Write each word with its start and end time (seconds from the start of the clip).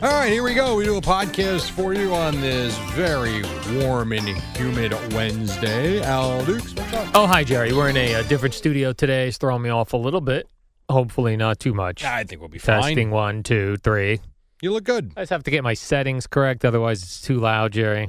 All 0.00 0.10
right, 0.10 0.30
here 0.30 0.44
we 0.44 0.54
go. 0.54 0.76
We 0.76 0.84
do 0.84 0.96
a 0.96 1.00
podcast 1.00 1.70
for 1.70 1.92
you 1.92 2.14
on 2.14 2.40
this 2.40 2.78
very 2.92 3.42
warm 3.74 4.12
and 4.12 4.28
humid 4.56 4.92
Wednesday. 5.12 6.00
Al 6.02 6.44
Dukes, 6.44 6.72
what's 6.72 6.92
up? 6.92 7.08
Oh, 7.14 7.26
hi, 7.26 7.42
Jerry. 7.42 7.72
We're 7.72 7.88
in 7.88 7.96
a, 7.96 8.22
different 8.22 8.54
studio 8.54 8.92
today. 8.92 9.26
It's 9.26 9.38
throwing 9.38 9.62
me 9.62 9.70
off 9.70 9.94
a 9.94 9.96
little 9.96 10.20
bit. 10.20 10.46
Hopefully, 10.88 11.36
not 11.36 11.58
too 11.58 11.74
much. 11.74 12.04
I 12.04 12.22
think 12.22 12.40
we'll 12.40 12.48
be 12.48 12.58
fine. 12.58 12.80
Testing 12.80 13.10
one, 13.10 13.42
two, 13.42 13.76
three. 13.78 14.20
You 14.62 14.72
look 14.72 14.84
good. 14.84 15.14
I 15.16 15.22
just 15.22 15.30
have 15.30 15.42
to 15.42 15.50
get 15.50 15.64
my 15.64 15.74
settings 15.74 16.28
correct, 16.28 16.64
otherwise, 16.64 17.02
it's 17.02 17.20
too 17.20 17.40
loud, 17.40 17.72
Jerry. 17.72 18.08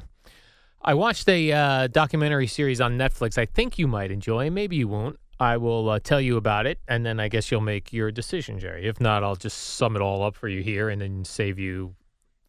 I 0.83 0.93
watched 0.93 1.27
a 1.27 1.51
uh, 1.51 1.87
documentary 1.87 2.45
series 2.45 2.79
on 2.79 2.99
Netflix. 2.99 3.35
I 3.35 3.47
think 3.47 3.79
you 3.79 3.87
might 3.87 4.11
enjoy. 4.11 4.51
Maybe 4.51 4.75
you 4.75 4.87
won't. 4.87 5.19
I 5.39 5.57
will 5.57 5.89
uh, 5.89 5.99
tell 5.99 6.19
you 6.19 6.37
about 6.37 6.65
it, 6.65 6.79
and 6.87 7.05
then 7.05 7.19
I 7.19 7.29
guess 7.29 7.49
you'll 7.49 7.61
make 7.61 7.93
your 7.93 8.11
decision, 8.11 8.59
Jerry. 8.59 8.87
If 8.87 8.99
not, 8.99 9.23
I'll 9.23 9.35
just 9.35 9.57
sum 9.57 9.95
it 9.95 10.01
all 10.01 10.23
up 10.23 10.35
for 10.35 10.49
you 10.49 10.61
here 10.61 10.89
and 10.89 11.01
then 11.01 11.23
save 11.23 11.57
you 11.57 11.95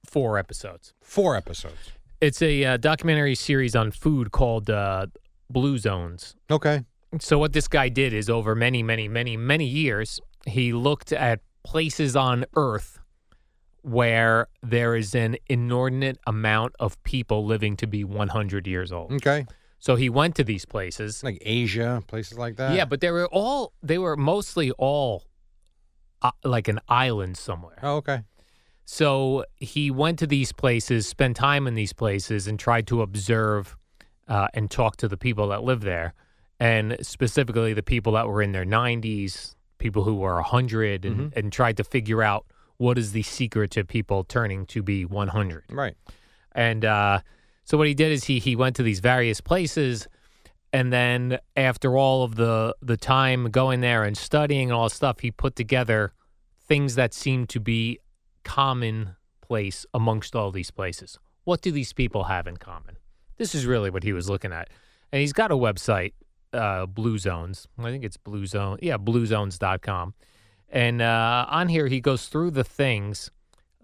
four 0.04 0.38
episodes. 0.38 0.92
Four 1.00 1.36
episodes. 1.36 1.92
It's 2.20 2.42
a 2.42 2.64
uh, 2.64 2.76
documentary 2.76 3.34
series 3.34 3.76
on 3.76 3.92
food 3.92 4.32
called 4.32 4.68
uh, 4.68 5.06
Blue 5.48 5.78
Zones. 5.78 6.34
Okay. 6.50 6.82
So 7.20 7.38
what 7.38 7.52
this 7.52 7.68
guy 7.68 7.88
did 7.88 8.12
is 8.12 8.28
over 8.28 8.54
many, 8.54 8.82
many, 8.82 9.08
many, 9.08 9.36
many 9.36 9.66
years, 9.66 10.20
he 10.46 10.72
looked 10.72 11.12
at 11.12 11.40
places 11.62 12.16
on 12.16 12.44
Earth 12.56 12.98
where 13.82 14.48
there 14.62 14.94
is 14.94 15.14
an 15.14 15.36
inordinate 15.48 16.18
amount 16.26 16.74
of 16.78 17.02
people 17.02 17.46
living 17.46 17.76
to 17.76 17.86
be 17.86 18.04
100 18.04 18.66
years 18.66 18.92
old. 18.92 19.12
Okay. 19.12 19.46
So 19.80 19.96
he 19.96 20.10
went 20.10 20.36
to 20.36 20.44
these 20.44 20.66
places. 20.66 21.24
Like 21.24 21.38
Asia, 21.40 22.02
places 22.06 22.38
like 22.38 22.56
that. 22.56 22.74
Yeah, 22.74 22.84
but 22.84 23.00
they 23.00 23.10
were 23.10 23.26
all 23.26 23.72
they 23.82 23.98
were 23.98 24.16
mostly 24.16 24.70
all 24.72 25.24
uh, 26.22 26.30
like 26.44 26.68
an 26.68 26.80
island 26.88 27.36
somewhere. 27.38 27.78
Oh, 27.82 27.96
okay. 27.96 28.22
So 28.84 29.44
he 29.56 29.90
went 29.90 30.18
to 30.18 30.26
these 30.26 30.52
places, 30.52 31.06
spent 31.06 31.36
time 31.36 31.66
in 31.66 31.74
these 31.74 31.92
places, 31.92 32.46
and 32.46 32.58
tried 32.58 32.86
to 32.88 33.02
observe 33.02 33.76
uh, 34.28 34.48
and 34.52 34.70
talk 34.70 34.96
to 34.98 35.08
the 35.08 35.16
people 35.16 35.48
that 35.48 35.62
live 35.62 35.80
there, 35.80 36.12
and 36.58 36.96
specifically 37.00 37.72
the 37.72 37.82
people 37.82 38.12
that 38.12 38.26
were 38.26 38.42
in 38.42 38.52
their 38.52 38.64
90s, 38.66 39.54
people 39.78 40.02
who 40.02 40.16
were 40.16 40.34
100, 40.34 41.04
and, 41.04 41.32
and 41.36 41.52
tried 41.52 41.76
to 41.78 41.84
figure 41.84 42.22
out 42.22 42.46
what 42.76 42.98
is 42.98 43.12
the 43.12 43.22
secret 43.22 43.70
to 43.70 43.84
people 43.84 44.24
turning 44.24 44.66
to 44.66 44.82
be 44.82 45.04
100. 45.04 45.64
Right. 45.70 45.96
And 46.52 46.84
uh, 46.84 47.20
so 47.70 47.78
what 47.78 47.86
he 47.86 47.94
did 47.94 48.10
is 48.10 48.24
he 48.24 48.40
he 48.40 48.56
went 48.56 48.74
to 48.74 48.82
these 48.82 48.98
various 48.98 49.40
places, 49.40 50.08
and 50.72 50.92
then 50.92 51.38
after 51.54 51.96
all 51.96 52.24
of 52.24 52.34
the 52.34 52.74
the 52.82 52.96
time 52.96 53.48
going 53.52 53.80
there 53.80 54.02
and 54.02 54.18
studying 54.18 54.70
and 54.70 54.72
all 54.72 54.88
stuff, 54.88 55.20
he 55.20 55.30
put 55.30 55.54
together 55.54 56.12
things 56.66 56.96
that 56.96 57.14
seem 57.14 57.46
to 57.46 57.60
be 57.60 58.00
commonplace 58.42 59.86
amongst 59.94 60.34
all 60.34 60.50
these 60.50 60.72
places. 60.72 61.20
What 61.44 61.60
do 61.60 61.70
these 61.70 61.92
people 61.92 62.24
have 62.24 62.48
in 62.48 62.56
common? 62.56 62.96
This 63.36 63.54
is 63.54 63.66
really 63.66 63.88
what 63.88 64.02
he 64.02 64.12
was 64.12 64.28
looking 64.28 64.52
at, 64.52 64.68
and 65.12 65.20
he's 65.20 65.32
got 65.32 65.52
a 65.52 65.56
website, 65.56 66.14
uh, 66.52 66.86
Blue 66.86 67.18
Zones. 67.18 67.68
I 67.78 67.84
think 67.92 68.02
it's 68.02 68.16
Blue 68.16 68.46
Zone. 68.46 68.78
Yeah, 68.82 68.98
BlueZones.com. 68.98 70.14
And 70.70 71.00
uh, 71.00 71.46
on 71.48 71.68
here, 71.68 71.86
he 71.86 72.00
goes 72.00 72.26
through 72.26 72.50
the 72.50 72.64
things 72.64 73.30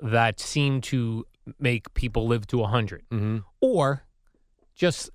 that 0.03 0.41
seem 0.41 0.81
to 0.81 1.25
make 1.59 1.93
people 1.95 2.27
live 2.27 2.47
to 2.49 2.59
100 2.59 3.03
Mm-hmm. 3.11 3.39
or 3.61 4.03
just 4.75 5.11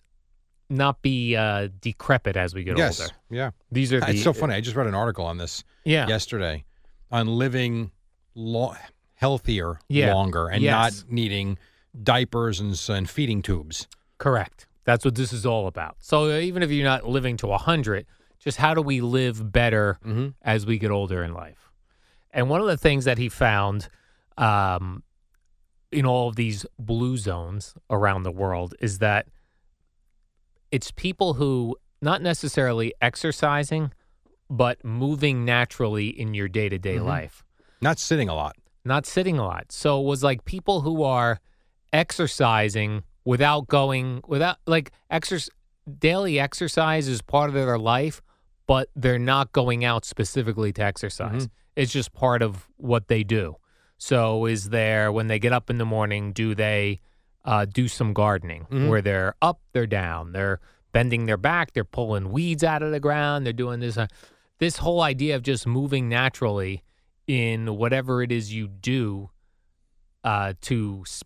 not 0.69 1.01
be 1.01 1.35
uh, 1.35 1.67
decrepit 1.81 2.37
as 2.37 2.53
we 2.55 2.63
get 2.63 2.77
Yes. 2.77 3.01
older. 3.01 3.13
Yeah. 3.29 3.51
These 3.71 3.91
are 3.93 3.99
the, 3.99 4.11
It's 4.11 4.23
so 4.23 4.31
funny. 4.33 4.53
I 4.55 4.61
just 4.61 4.75
read 4.75 4.87
an 4.87 4.95
article 4.95 5.25
on 5.25 5.37
this 5.37 5.63
Yeah. 5.83 6.07
yesterday 6.07 6.63
on 7.11 7.27
living 7.27 7.91
lo- 8.35 8.75
healthier 9.15 9.79
Yeah. 9.89 10.13
longer 10.13 10.47
and 10.47 10.61
Yes. 10.63 10.71
not 11.03 11.11
needing 11.11 11.57
diapers 12.01 12.59
and, 12.61 12.81
and 12.89 13.09
feeding 13.09 13.41
tubes. 13.41 13.87
Correct. 14.17 14.65
That's 14.85 15.03
what 15.03 15.15
this 15.15 15.33
is 15.33 15.45
all 15.45 15.67
about. 15.67 15.97
So 15.99 16.31
uh, 16.31 16.37
even 16.39 16.63
if 16.63 16.71
you're 16.71 16.85
not 16.85 17.05
living 17.05 17.35
to 17.37 17.47
100, 17.47 18.05
just 18.39 18.57
how 18.57 18.73
do 18.73 18.81
we 18.81 19.01
live 19.01 19.51
better 19.51 19.99
Mm-hmm. 20.05 20.29
as 20.41 20.65
we 20.65 20.77
get 20.77 20.89
older 20.89 21.21
in 21.23 21.33
life? 21.33 21.69
And 22.31 22.49
one 22.49 22.61
of 22.61 22.67
the 22.67 22.77
things 22.77 23.03
that 23.05 23.17
he 23.17 23.27
found 23.27 23.89
um, 24.37 25.03
in 25.91 26.05
all 26.05 26.29
of 26.29 26.35
these 26.35 26.65
blue 26.79 27.17
zones 27.17 27.73
around 27.89 28.23
the 28.23 28.31
world 28.31 28.73
is 28.79 28.99
that 28.99 29.27
it's 30.71 30.91
people 30.91 31.33
who 31.35 31.75
not 32.01 32.21
necessarily 32.21 32.93
exercising, 33.01 33.91
but 34.49 34.83
moving 34.83 35.45
naturally 35.45 36.07
in 36.07 36.33
your 36.33 36.47
day 36.47 36.69
to 36.69 36.79
day 36.79 36.95
Mhm. 36.97 37.05
life, 37.05 37.43
Not 37.81 37.99
sitting 37.99 38.29
a 38.29 38.33
lot. 38.35 38.55
not 38.83 39.05
sitting 39.05 39.37
a 39.37 39.43
lot. 39.43 39.71
So 39.71 40.01
it 40.01 40.05
was 40.05 40.23
like 40.23 40.43
people 40.45 40.81
who 40.81 41.03
are 41.03 41.39
exercising 41.93 43.03
without 43.25 43.67
going, 43.67 44.21
without 44.27 44.57
like 44.65 44.91
exercise, 45.09 45.49
daily 45.99 46.39
exercise 46.39 47.07
is 47.07 47.21
part 47.21 47.49
of 47.49 47.53
their 47.53 47.77
life, 47.77 48.21
but 48.65 48.89
they're 48.95 49.19
not 49.19 49.51
going 49.51 49.85
out 49.85 50.03
specifically 50.05 50.71
to 50.73 50.81
exercise. 50.83 51.47
It's 51.75 51.91
just 51.91 52.11
part 52.13 52.41
of 52.41 52.67
what 52.77 53.07
they 53.07 53.23
do. 53.23 53.55
So, 54.03 54.47
is 54.47 54.69
there 54.69 55.11
when 55.11 55.27
they 55.27 55.37
get 55.37 55.53
up 55.53 55.69
in 55.69 55.77
the 55.77 55.85
morning, 55.85 56.33
do 56.33 56.55
they 56.55 57.01
uh, 57.45 57.65
do 57.65 57.87
some 57.87 58.13
gardening 58.13 58.65
Mhm. 58.71 58.89
where 58.89 59.01
they're 59.01 59.35
up, 59.43 59.61
they're 59.73 59.85
down, 59.85 60.31
they're 60.31 60.59
bending 60.91 61.27
their 61.27 61.37
back, 61.37 61.73
they're 61.73 61.83
pulling 61.83 62.31
weeds 62.31 62.63
out 62.63 62.81
of 62.81 62.89
the 62.91 62.99
ground, 62.99 63.45
they're 63.45 63.53
doing 63.53 63.79
this. 63.79 63.97
Uh, 63.97 64.07
this 64.57 64.77
whole 64.77 65.01
idea 65.01 65.35
of 65.35 65.43
just 65.43 65.67
moving 65.67 66.09
naturally 66.09 66.83
in 67.27 67.77
whatever 67.77 68.23
it 68.23 68.31
is 68.31 68.51
you 68.51 68.67
do 68.67 69.29
uh, 70.23 70.53
to 70.61 71.03
s- 71.05 71.23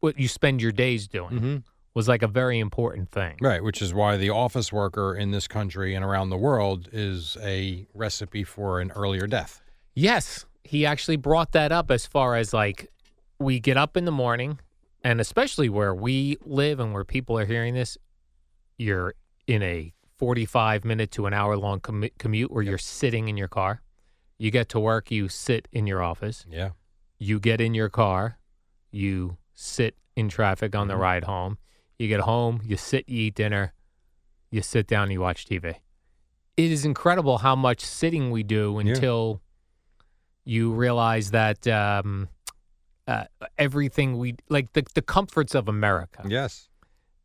what 0.00 0.18
you 0.18 0.26
spend 0.28 0.62
your 0.62 0.72
days 0.72 1.06
doing 1.08 1.32
Mm-hmm. 1.32 1.56
was 1.94 2.08
like 2.08 2.22
a 2.22 2.28
very 2.28 2.58
important 2.58 3.10
thing. 3.10 3.36
Right, 3.42 3.62
which 3.62 3.80
is 3.82 3.92
why 3.92 4.16
the 4.16 4.30
office 4.30 4.72
worker 4.72 5.14
in 5.14 5.32
this 5.32 5.46
country 5.46 5.94
and 5.94 6.02
around 6.04 6.30
the 6.30 6.36
world 6.38 6.88
is 6.92 7.36
a 7.42 7.86
recipe 7.94 8.42
for 8.44 8.80
an 8.80 8.90
earlier 8.92 9.26
death. 9.26 9.62
Yes, 9.94 10.44
he 10.66 10.84
actually 10.86 11.16
brought 11.16 11.52
that 11.52 11.72
up 11.72 11.90
as 11.90 12.06
far 12.06 12.36
as 12.36 12.52
like 12.52 12.90
we 13.38 13.60
get 13.60 13.76
up 13.76 13.96
in 13.96 14.04
the 14.04 14.12
morning, 14.12 14.58
and 15.02 15.20
especially 15.20 15.68
where 15.68 15.94
we 15.94 16.36
live 16.44 16.80
and 16.80 16.92
where 16.92 17.04
people 17.04 17.38
are 17.38 17.44
hearing 17.44 17.74
this, 17.74 17.96
you're 18.78 19.14
in 19.46 19.62
a 19.62 19.92
45 20.18 20.84
minute 20.84 21.10
to 21.12 21.26
an 21.26 21.34
hour 21.34 21.56
long 21.56 21.80
commu- 21.80 22.10
commute 22.18 22.50
where 22.50 22.62
you're 22.62 22.78
sitting 22.78 23.28
in 23.28 23.36
your 23.36 23.48
car. 23.48 23.82
You 24.38 24.50
get 24.50 24.68
to 24.70 24.80
work, 24.80 25.10
you 25.10 25.28
sit 25.28 25.68
in 25.72 25.86
your 25.86 26.02
office. 26.02 26.44
Yeah. 26.48 26.70
You 27.18 27.38
get 27.40 27.60
in 27.60 27.74
your 27.74 27.88
car, 27.88 28.38
you 28.90 29.36
sit 29.54 29.96
in 30.16 30.28
traffic 30.28 30.74
on 30.74 30.88
the 30.88 30.94
Mhm. 30.94 31.00
ride 31.00 31.24
home. 31.24 31.58
You 31.98 32.08
get 32.08 32.20
home, 32.20 32.60
you 32.64 32.76
sit, 32.76 33.08
you 33.08 33.26
eat 33.26 33.34
dinner, 33.34 33.72
you 34.50 34.62
sit 34.62 34.86
down, 34.86 35.10
you 35.10 35.20
watch 35.20 35.46
TV. 35.46 35.76
It 36.56 36.72
is 36.72 36.84
incredible 36.84 37.38
how 37.38 37.54
much 37.56 37.80
sitting 37.80 38.30
we 38.30 38.42
do 38.42 38.72
Yeah. 38.88 38.94
You 40.46 40.72
realize 40.72 41.32
that 41.32 41.66
um, 41.66 42.28
uh, 43.06 43.24
everything 43.58 44.16
we 44.16 44.36
like 44.48 44.72
the, 44.72 44.84
the 44.94 45.02
comforts 45.02 45.54
of 45.54 45.68
America 45.68 46.22
Yes. 46.26 46.68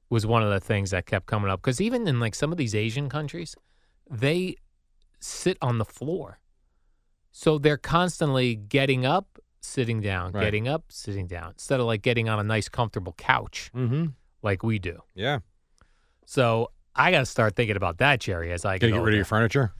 was 0.10 0.26
one 0.26 0.44
of 0.44 0.50
the 0.50 0.60
things 0.60 0.90
that 0.92 1.06
kept 1.06 1.28
coming 1.28 1.50
up 1.50 1.62
because 1.62 1.80
even 1.80 2.08
in 2.08 2.20
like 2.20 2.36
some 2.36 2.52
of 2.52 2.58
these 2.58 2.76
Asian 2.76 3.08
countries, 3.10 3.56
they 4.10 4.56
sit 5.20 5.58
on 5.62 5.78
the 5.78 5.86
floor, 5.86 6.40
so 7.32 7.58
they're 7.58 7.78
constantly 7.78 8.56
getting 8.56 9.06
up, 9.06 9.38
sitting 9.62 10.02
down, 10.02 10.32
Right. 10.32 10.44
getting 10.46 10.68
up, 10.68 10.86
sitting 10.90 11.28
down, 11.28 11.52
instead 11.52 11.80
of 11.80 11.86
like 11.86 12.02
getting 12.02 12.28
on 12.28 12.40
a 12.40 12.44
nice 12.44 12.68
comfortable 12.70 13.14
couch 13.18 13.70
Mm-hmm. 13.76 14.08
like 14.42 14.64
we 14.64 14.80
do. 14.80 15.00
Yeah. 15.14 15.40
So 16.26 16.72
I 16.96 17.12
got 17.12 17.20
to 17.20 17.26
start 17.26 17.56
thinking 17.56 17.78
about 17.78 18.00
that, 18.00 18.20
Jerry, 18.20 18.52
as 18.52 18.66
I 18.66 18.78
get 18.80 18.92
get 18.92 19.00
rid 19.02 19.14
of 19.14 19.18
your 19.18 19.26
furniture. 19.26 19.74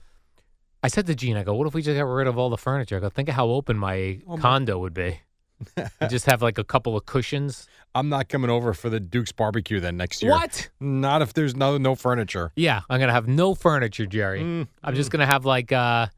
I 0.82 0.88
said 0.88 1.06
to 1.06 1.14
Gene, 1.14 1.36
I 1.36 1.42
go, 1.44 1.54
what 1.54 1.66
if 1.66 1.74
we 1.74 1.82
just 1.82 1.96
got 1.96 2.04
rid 2.04 2.26
of 2.26 2.36
all 2.38 2.50
the 2.50 2.56
furniture? 2.58 2.96
I 2.96 3.00
go, 3.00 3.08
think 3.08 3.28
of 3.28 3.34
how 3.36 3.48
open 3.48 3.78
my 3.78 4.20
Oh, 4.26 4.36
my- 4.36 4.42
condo 4.42 4.78
would 4.78 4.94
be. 4.94 5.20
just 6.10 6.26
have 6.26 6.42
like 6.42 6.58
a 6.58 6.64
couple 6.64 6.96
of 6.96 7.06
cushions. 7.06 7.68
I'm 7.94 8.08
not 8.08 8.28
coming 8.28 8.50
over 8.50 8.74
for 8.74 8.90
the 8.90 8.98
Duke's 8.98 9.30
barbecue 9.30 9.78
then 9.78 9.96
next 9.96 10.20
year. 10.20 10.32
What? 10.32 10.68
Not 10.80 11.22
if 11.22 11.34
there's 11.34 11.54
no 11.54 11.78
no 11.78 11.94
furniture. 11.94 12.50
Yeah, 12.56 12.80
I'm 12.90 12.98
gonna 12.98 13.12
have 13.12 13.28
no 13.28 13.54
furniture, 13.54 14.04
Jerry. 14.06 14.40
Mm, 14.40 14.66
I'm 14.82 14.96
just 14.96 15.12
gonna 15.12 15.26
have 15.26 15.44
like 15.44 15.70
uh 15.70 16.08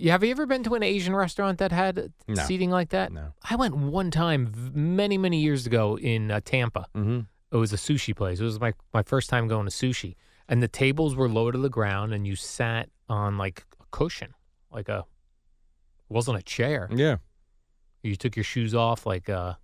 you 0.00 0.10
have 0.10 0.24
you 0.24 0.30
ever 0.30 0.46
been 0.46 0.62
to 0.64 0.74
an 0.74 0.82
Asian 0.82 1.14
restaurant 1.14 1.58
that 1.58 1.70
had 1.70 2.14
No. 2.28 2.42
seating 2.44 2.70
like 2.70 2.88
that? 2.90 3.12
No. 3.12 3.34
I 3.48 3.56
went 3.56 3.76
one 3.76 4.10
time 4.10 4.50
many 4.74 5.18
many 5.18 5.40
years 5.42 5.66
ago 5.66 5.98
in 5.98 6.30
uh, 6.30 6.40
Tampa. 6.42 6.86
Mm-hmm. 6.96 7.20
It 7.52 7.56
was 7.58 7.74
a 7.74 7.76
sushi 7.76 8.16
place. 8.16 8.40
It 8.40 8.44
was 8.44 8.58
my 8.58 8.72
my 8.94 9.02
first 9.02 9.28
time 9.28 9.48
going 9.48 9.66
to 9.66 9.70
sushi, 9.72 10.14
and 10.48 10.62
the 10.62 10.68
tables 10.68 11.14
were 11.14 11.28
low 11.28 11.50
to 11.50 11.58
the 11.58 11.68
ground, 11.68 12.14
and 12.14 12.26
you 12.26 12.36
sat 12.36 12.88
on 13.08 13.38
like 13.38 13.64
a 13.80 13.84
cushion, 13.90 14.34
like 14.70 14.88
a 14.88 15.04
wasn't 16.08 16.38
a 16.38 16.42
chair. 16.42 16.88
Yeah. 16.92 17.16
You 18.02 18.16
took 18.16 18.36
your 18.36 18.44
shoes 18.44 18.74
off 18.74 19.06
like 19.06 19.28
uh 19.28 19.54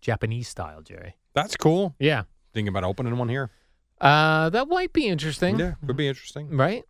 Japanese 0.00 0.48
style, 0.48 0.82
Jerry. 0.82 1.16
That's 1.34 1.56
cool. 1.56 1.94
Yeah. 1.98 2.24
Thinking 2.52 2.68
about 2.68 2.84
opening 2.84 3.16
one 3.16 3.28
here. 3.28 3.50
Uh 4.00 4.50
that 4.50 4.68
might 4.68 4.92
be 4.92 5.06
interesting. 5.06 5.58
Yeah. 5.58 5.74
Could 5.86 5.96
be 5.96 6.08
interesting. 6.08 6.56
Right? 6.56 6.84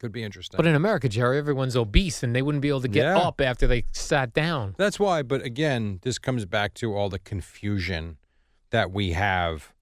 Could 0.00 0.12
be 0.12 0.22
interesting. 0.22 0.56
But 0.56 0.66
in 0.66 0.74
America, 0.74 1.08
Jerry, 1.10 1.36
everyone's 1.38 1.76
obese 1.76 2.22
and 2.22 2.34
they 2.34 2.40
wouldn't 2.40 2.62
be 2.62 2.68
able 2.70 2.80
to 2.80 2.88
get 2.88 3.04
Yeah. 3.04 3.18
up 3.18 3.40
after 3.40 3.66
they 3.66 3.84
sat 3.92 4.32
down. 4.32 4.74
That's 4.78 4.98
why, 4.98 5.22
but 5.22 5.42
again, 5.42 5.98
this 6.02 6.18
comes 6.18 6.46
back 6.46 6.72
to 6.74 6.94
all 6.94 7.10
the 7.10 7.18
confusion 7.18 8.16
that 8.70 8.90
we 8.92 9.12
have 9.12 9.74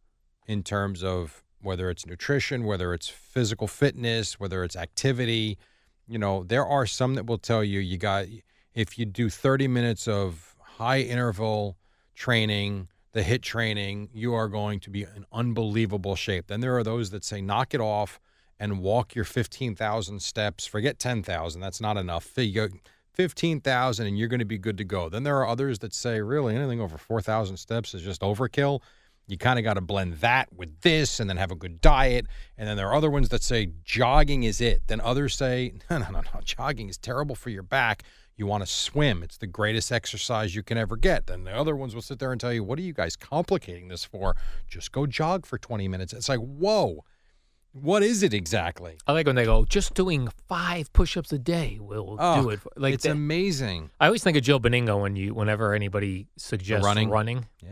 in 0.46 0.64
terms 0.64 1.04
of 1.04 1.44
whether 1.60 1.90
it's 1.90 2.06
nutrition, 2.06 2.64
whether 2.64 2.94
it's 2.94 3.08
physical 3.08 3.66
fitness, 3.66 4.38
whether 4.38 4.64
it's 4.64 4.76
activity. 4.76 5.58
You 6.06 6.18
know, 6.18 6.44
there 6.44 6.66
are 6.66 6.86
some 6.86 7.14
that 7.14 7.26
will 7.26 7.38
tell 7.38 7.62
you 7.62 7.80
you 7.80 7.98
got 7.98 8.26
if 8.74 8.98
you 8.98 9.04
do 9.04 9.28
30 9.28 9.68
minutes 9.68 10.06
of 10.06 10.54
high 10.60 11.00
interval 11.00 11.76
training, 12.14 12.88
the 13.12 13.22
HIIT 13.22 13.42
training, 13.42 14.08
you 14.12 14.34
are 14.34 14.48
going 14.48 14.80
to 14.80 14.90
be 14.90 15.02
in 15.02 15.24
unbelievable 15.32 16.14
shape. 16.14 16.46
Then 16.46 16.60
there 16.60 16.76
are 16.76 16.84
those 16.84 17.10
that 17.10 17.24
say 17.24 17.40
knock 17.40 17.74
it 17.74 17.80
off 17.80 18.20
and 18.60 18.80
walk 18.80 19.14
your 19.14 19.24
15,000 19.24 20.20
steps. 20.20 20.66
Forget 20.66 20.98
10,000, 20.98 21.60
that's 21.60 21.80
not 21.80 21.96
enough. 21.96 22.32
You 22.36 22.68
15,000 23.14 24.06
and 24.06 24.16
you're 24.16 24.28
going 24.28 24.38
to 24.38 24.44
be 24.44 24.58
good 24.58 24.78
to 24.78 24.84
go. 24.84 25.08
Then 25.08 25.24
there 25.24 25.36
are 25.38 25.48
others 25.48 25.80
that 25.80 25.92
say 25.92 26.20
really 26.20 26.54
anything 26.54 26.80
over 26.80 26.96
4,000 26.96 27.56
steps 27.56 27.92
is 27.94 28.02
just 28.02 28.20
overkill. 28.20 28.80
You 29.28 29.36
kind 29.38 29.58
of 29.58 29.64
got 29.64 29.74
to 29.74 29.80
blend 29.80 30.14
that 30.14 30.48
with 30.52 30.80
this 30.80 31.20
and 31.20 31.28
then 31.28 31.36
have 31.36 31.50
a 31.50 31.54
good 31.54 31.80
diet. 31.80 32.26
And 32.56 32.66
then 32.68 32.76
there 32.76 32.88
are 32.88 32.94
other 32.94 33.10
ones 33.10 33.28
that 33.28 33.42
say 33.42 33.68
jogging 33.84 34.42
is 34.42 34.60
it. 34.60 34.82
Then 34.88 35.00
others 35.00 35.34
say, 35.36 35.74
no, 35.90 35.98
no, 35.98 36.08
no, 36.10 36.20
no. 36.22 36.40
Jogging 36.42 36.88
is 36.88 36.96
terrible 36.98 37.34
for 37.36 37.50
your 37.50 37.62
back. 37.62 38.02
You 38.36 38.46
want 38.46 38.62
to 38.64 38.66
swim. 38.66 39.22
It's 39.22 39.36
the 39.36 39.46
greatest 39.46 39.92
exercise 39.92 40.54
you 40.54 40.62
can 40.62 40.78
ever 40.78 40.96
get. 40.96 41.26
Then 41.26 41.44
the 41.44 41.52
other 41.54 41.76
ones 41.76 41.94
will 41.94 42.02
sit 42.02 42.18
there 42.20 42.32
and 42.32 42.40
tell 42.40 42.52
you, 42.52 42.64
what 42.64 42.78
are 42.78 42.82
you 42.82 42.92
guys 42.94 43.16
complicating 43.16 43.88
this 43.88 44.04
for? 44.04 44.34
Just 44.66 44.92
go 44.92 45.06
jog 45.06 45.44
for 45.44 45.58
20 45.58 45.88
minutes. 45.88 46.12
It's 46.14 46.28
like, 46.28 46.38
whoa, 46.40 47.04
what 47.72 48.02
is 48.02 48.22
it 48.22 48.32
exactly? 48.32 48.96
I 49.06 49.12
like 49.12 49.26
when 49.26 49.36
they 49.36 49.44
go, 49.44 49.64
just 49.64 49.92
doing 49.94 50.28
five 50.48 50.90
push-ups 50.92 51.32
a 51.32 51.38
day 51.38 51.78
will 51.80 52.16
Oh, 52.18 52.42
do 52.42 52.50
it. 52.50 52.60
for-" 52.60 52.70
Like 52.76 52.94
it's 52.94 53.02
that- 53.04 53.10
amazing. 53.12 53.90
I 54.00 54.06
always 54.06 54.22
think 54.22 54.36
of 54.38 54.42
Joe 54.42 54.58
Benigno 54.58 55.02
when 55.02 55.16
you, 55.16 55.34
whenever 55.34 55.74
anybody 55.74 56.28
suggests 56.38 56.86
running? 56.86 57.10
running, 57.10 57.46
Yeah. 57.62 57.70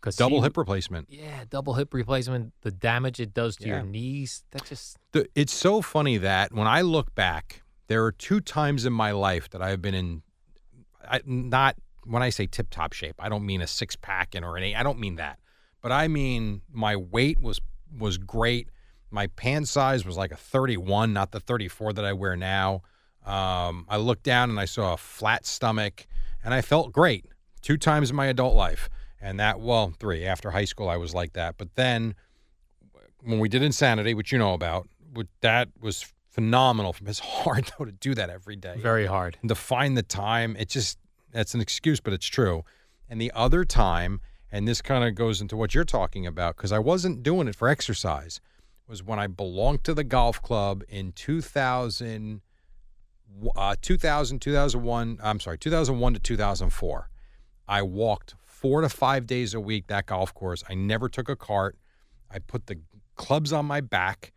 Because 0.00 0.16
Double 0.16 0.40
hip 0.42 0.56
replacement. 0.56 1.08
Yeah, 1.10 1.44
double 1.48 1.74
hip 1.74 1.92
replacement. 1.92 2.52
The 2.62 2.70
damage 2.70 3.20
it 3.20 3.34
does 3.34 3.56
to 3.56 3.68
Yeah. 3.68 3.76
your 3.76 3.82
knees. 3.84 4.44
That 4.52 4.64
just 4.64 4.96
The, 5.12 5.28
it's 5.34 5.52
so 5.52 5.82
funny 5.82 6.16
that 6.18 6.52
when 6.52 6.66
I 6.66 6.80
look 6.80 7.14
back, 7.14 7.62
there 7.88 8.04
are 8.04 8.12
two 8.12 8.40
times 8.40 8.86
in 8.86 8.92
my 8.92 9.10
life 9.10 9.50
that 9.50 9.60
I 9.60 9.70
have 9.70 9.82
been 9.82 9.94
in, 9.94 10.22
I, 11.08 11.20
not 11.26 11.76
when 12.04 12.22
I 12.22 12.30
say 12.30 12.46
tip 12.46 12.70
top 12.70 12.92
shape, 12.94 13.16
I 13.18 13.28
don't 13.28 13.44
mean 13.44 13.60
a 13.60 13.66
six 13.66 13.94
pack 13.96 14.34
and 14.34 14.44
or 14.44 14.56
an 14.56 14.62
eight. 14.62 14.74
I 14.74 14.82
don't 14.82 14.98
mean 14.98 15.16
that, 15.16 15.38
but 15.82 15.92
I 15.92 16.08
mean 16.08 16.62
my 16.72 16.96
weight 16.96 17.40
was 17.40 17.60
was 17.98 18.16
great. 18.16 18.70
My 19.10 19.26
pant 19.26 19.66
size 19.68 20.04
was 20.06 20.16
like 20.16 20.30
a 20.30 20.36
31, 20.36 21.12
not 21.12 21.32
the 21.32 21.40
34 21.40 21.92
that 21.94 22.04
I 22.04 22.12
wear 22.12 22.36
now. 22.36 22.82
Um, 23.26 23.84
I 23.88 23.96
looked 23.96 24.22
down 24.22 24.48
and 24.50 24.58
I 24.60 24.64
saw 24.66 24.94
a 24.94 24.96
flat 24.96 25.44
stomach, 25.44 26.06
and 26.44 26.54
I 26.54 26.62
felt 26.62 26.92
great. 26.92 27.26
Two 27.60 27.76
times 27.76 28.08
in 28.10 28.16
my 28.16 28.26
adult 28.26 28.54
life, 28.54 28.88
and 29.20 29.38
that 29.40 29.60
well, 29.60 29.92
three 29.98 30.24
after 30.24 30.50
high 30.50 30.64
school 30.64 30.88
I 30.88 30.96
was 30.96 31.14
like 31.14 31.32
that. 31.34 31.56
But 31.58 31.74
then 31.74 32.14
when 33.22 33.38
we 33.38 33.48
did 33.48 33.62
Insanity, 33.62 34.14
which 34.14 34.32
you 34.32 34.38
know 34.38 34.54
about, 34.54 34.88
that 35.40 35.68
was 35.80 36.12
phenomenal. 36.30 36.94
It's 37.04 37.18
hard 37.18 37.70
though 37.78 37.84
to 37.84 37.92
do 37.92 38.14
that 38.14 38.30
every 38.30 38.56
day 38.56 38.76
very 38.78 39.06
hard. 39.06 39.36
and 39.42 39.48
to 39.48 39.54
find 39.54 39.96
the 39.96 40.02
time. 40.02 40.56
It 40.58 40.68
just 40.68 40.98
that's 41.32 41.54
an 41.54 41.60
excuse, 41.60 42.00
but 42.00 42.12
it's 42.12 42.26
true. 42.26 42.64
And 43.08 43.20
the 43.20 43.32
other 43.34 43.64
time, 43.64 44.20
and 44.52 44.66
this 44.66 44.80
kind 44.82 45.04
of 45.04 45.14
goes 45.14 45.40
into 45.40 45.56
what 45.56 45.74
you're 45.74 45.84
talking 45.84 46.26
about, 46.26 46.56
because 46.56 46.72
I 46.72 46.78
wasn't 46.78 47.22
doing 47.22 47.48
it 47.48 47.54
for 47.56 47.68
exercise, 47.68 48.40
was 48.88 49.02
when 49.02 49.18
I 49.18 49.26
belonged 49.26 49.84
to 49.84 49.94
the 49.94 50.04
golf 50.04 50.42
club 50.42 50.82
in 50.88 51.12
2000, 51.12 52.40
uh, 53.56 53.76
2000, 53.80 54.38
2001. 54.40 55.18
I'm 55.22 55.40
sorry, 55.40 55.58
2001 55.58 56.14
to 56.14 56.20
2004. 56.20 57.08
I 57.68 57.82
walked 57.82 58.34
four 58.60 58.82
to 58.82 58.88
five 58.88 59.26
days 59.26 59.54
a 59.54 59.60
week 59.60 59.86
that 59.86 60.06
golf 60.06 60.34
course. 60.34 60.62
I 60.68 60.74
never 60.74 61.08
took 61.08 61.28
a 61.28 61.36
cart. 61.36 61.76
I 62.30 62.38
put 62.38 62.66
the 62.66 62.80
clubs 63.16 63.52
on 63.52 63.64
my 63.66 63.80
back, 63.80 64.32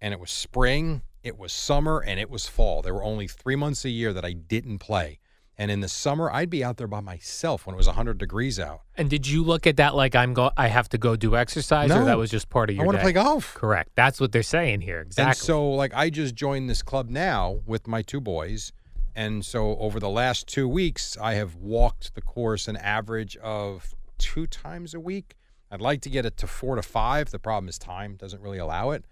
and 0.00 0.12
it 0.12 0.20
was 0.20 0.30
spring, 0.30 1.02
it 1.22 1.38
was 1.38 1.52
summer, 1.52 2.00
and 2.00 2.20
it 2.20 2.28
was 2.30 2.46
fall. 2.46 2.82
There 2.82 2.94
were 2.94 3.02
only 3.04 3.26
three 3.28 3.56
months 3.56 3.84
a 3.84 3.90
year 3.90 4.12
that 4.12 4.24
I 4.24 4.32
didn't 4.32 4.78
play. 4.78 5.18
And 5.58 5.70
in 5.70 5.80
the 5.80 5.88
summer, 5.88 6.30
I'd 6.30 6.48
be 6.50 6.64
out 6.64 6.78
there 6.78 6.86
by 6.86 7.00
myself 7.00 7.66
when 7.66 7.74
it 7.74 7.76
was 7.76 7.86
100 7.86 8.16
degrees 8.18 8.58
out. 8.58 8.80
And 8.96 9.08
did 9.10 9.26
you 9.26 9.44
look 9.44 9.66
at 9.66 9.76
that 9.76 9.94
like 9.94 10.14
I'm 10.16 10.32
go? 10.34 10.50
I 10.56 10.68
have 10.68 10.88
to 10.90 10.98
go 10.98 11.14
do 11.14 11.36
exercise, 11.36 11.90
or 11.90 12.00
No. 12.00 12.04
that 12.06 12.16
was 12.18 12.30
just 12.30 12.48
part 12.48 12.70
of 12.70 12.76
your 12.76 12.84
I 12.84 12.86
want 12.86 12.96
to 12.98 13.02
play 13.02 13.12
golf. 13.12 13.54
Correct. 13.54 13.90
That's 13.94 14.18
what 14.20 14.32
they're 14.32 14.42
saying 14.42 14.80
here. 14.80 15.00
Exactly. 15.00 15.28
And 15.28 15.36
so, 15.36 15.70
like, 15.70 15.92
I 15.94 16.08
just 16.10 16.34
joined 16.34 16.70
this 16.70 16.82
club 16.82 17.10
now 17.10 17.60
with 17.66 17.86
my 17.86 18.02
two 18.02 18.20
boys. 18.20 18.72
And 19.14 19.44
so, 19.44 19.76
over 19.78 20.00
the 20.00 20.08
last 20.08 20.46
two 20.46 20.66
weeks, 20.66 21.16
I 21.20 21.34
have 21.34 21.54
walked 21.54 22.14
the 22.14 22.22
course 22.22 22.66
an 22.68 22.76
average 22.76 23.36
of 23.36 23.94
two 24.18 24.46
times 24.46 24.94
a 24.94 25.00
week. 25.00 25.36
I'd 25.70 25.80
like 25.80 26.00
to 26.02 26.10
get 26.10 26.24
it 26.24 26.36
to 26.38 26.46
four 26.46 26.76
to 26.76 26.82
five. 26.82 27.30
The 27.30 27.38
problem 27.38 27.68
is 27.68 27.78
time 27.78 28.16
doesn't 28.16 28.40
really 28.40 28.58
allow 28.58 28.90
it. 28.90 29.04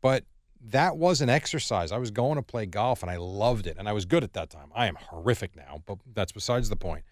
But 0.00 0.24
that 0.60 0.96
was 0.96 1.20
an 1.20 1.28
exercise. 1.28 1.90
I 1.90 1.98
was 1.98 2.10
going 2.10 2.36
to 2.36 2.42
play 2.42 2.66
golf 2.66 3.02
and 3.02 3.10
I 3.10 3.16
loved 3.16 3.66
it. 3.66 3.76
And 3.78 3.88
I 3.88 3.92
was 3.92 4.04
good 4.04 4.22
at 4.22 4.34
that 4.34 4.50
time. 4.50 4.70
I 4.74 4.86
am 4.86 4.96
horrific 4.96 5.56
now, 5.56 5.82
but 5.86 5.98
that's 6.14 6.32
besides 6.32 6.68
the 6.68 6.76
point. 6.76 7.04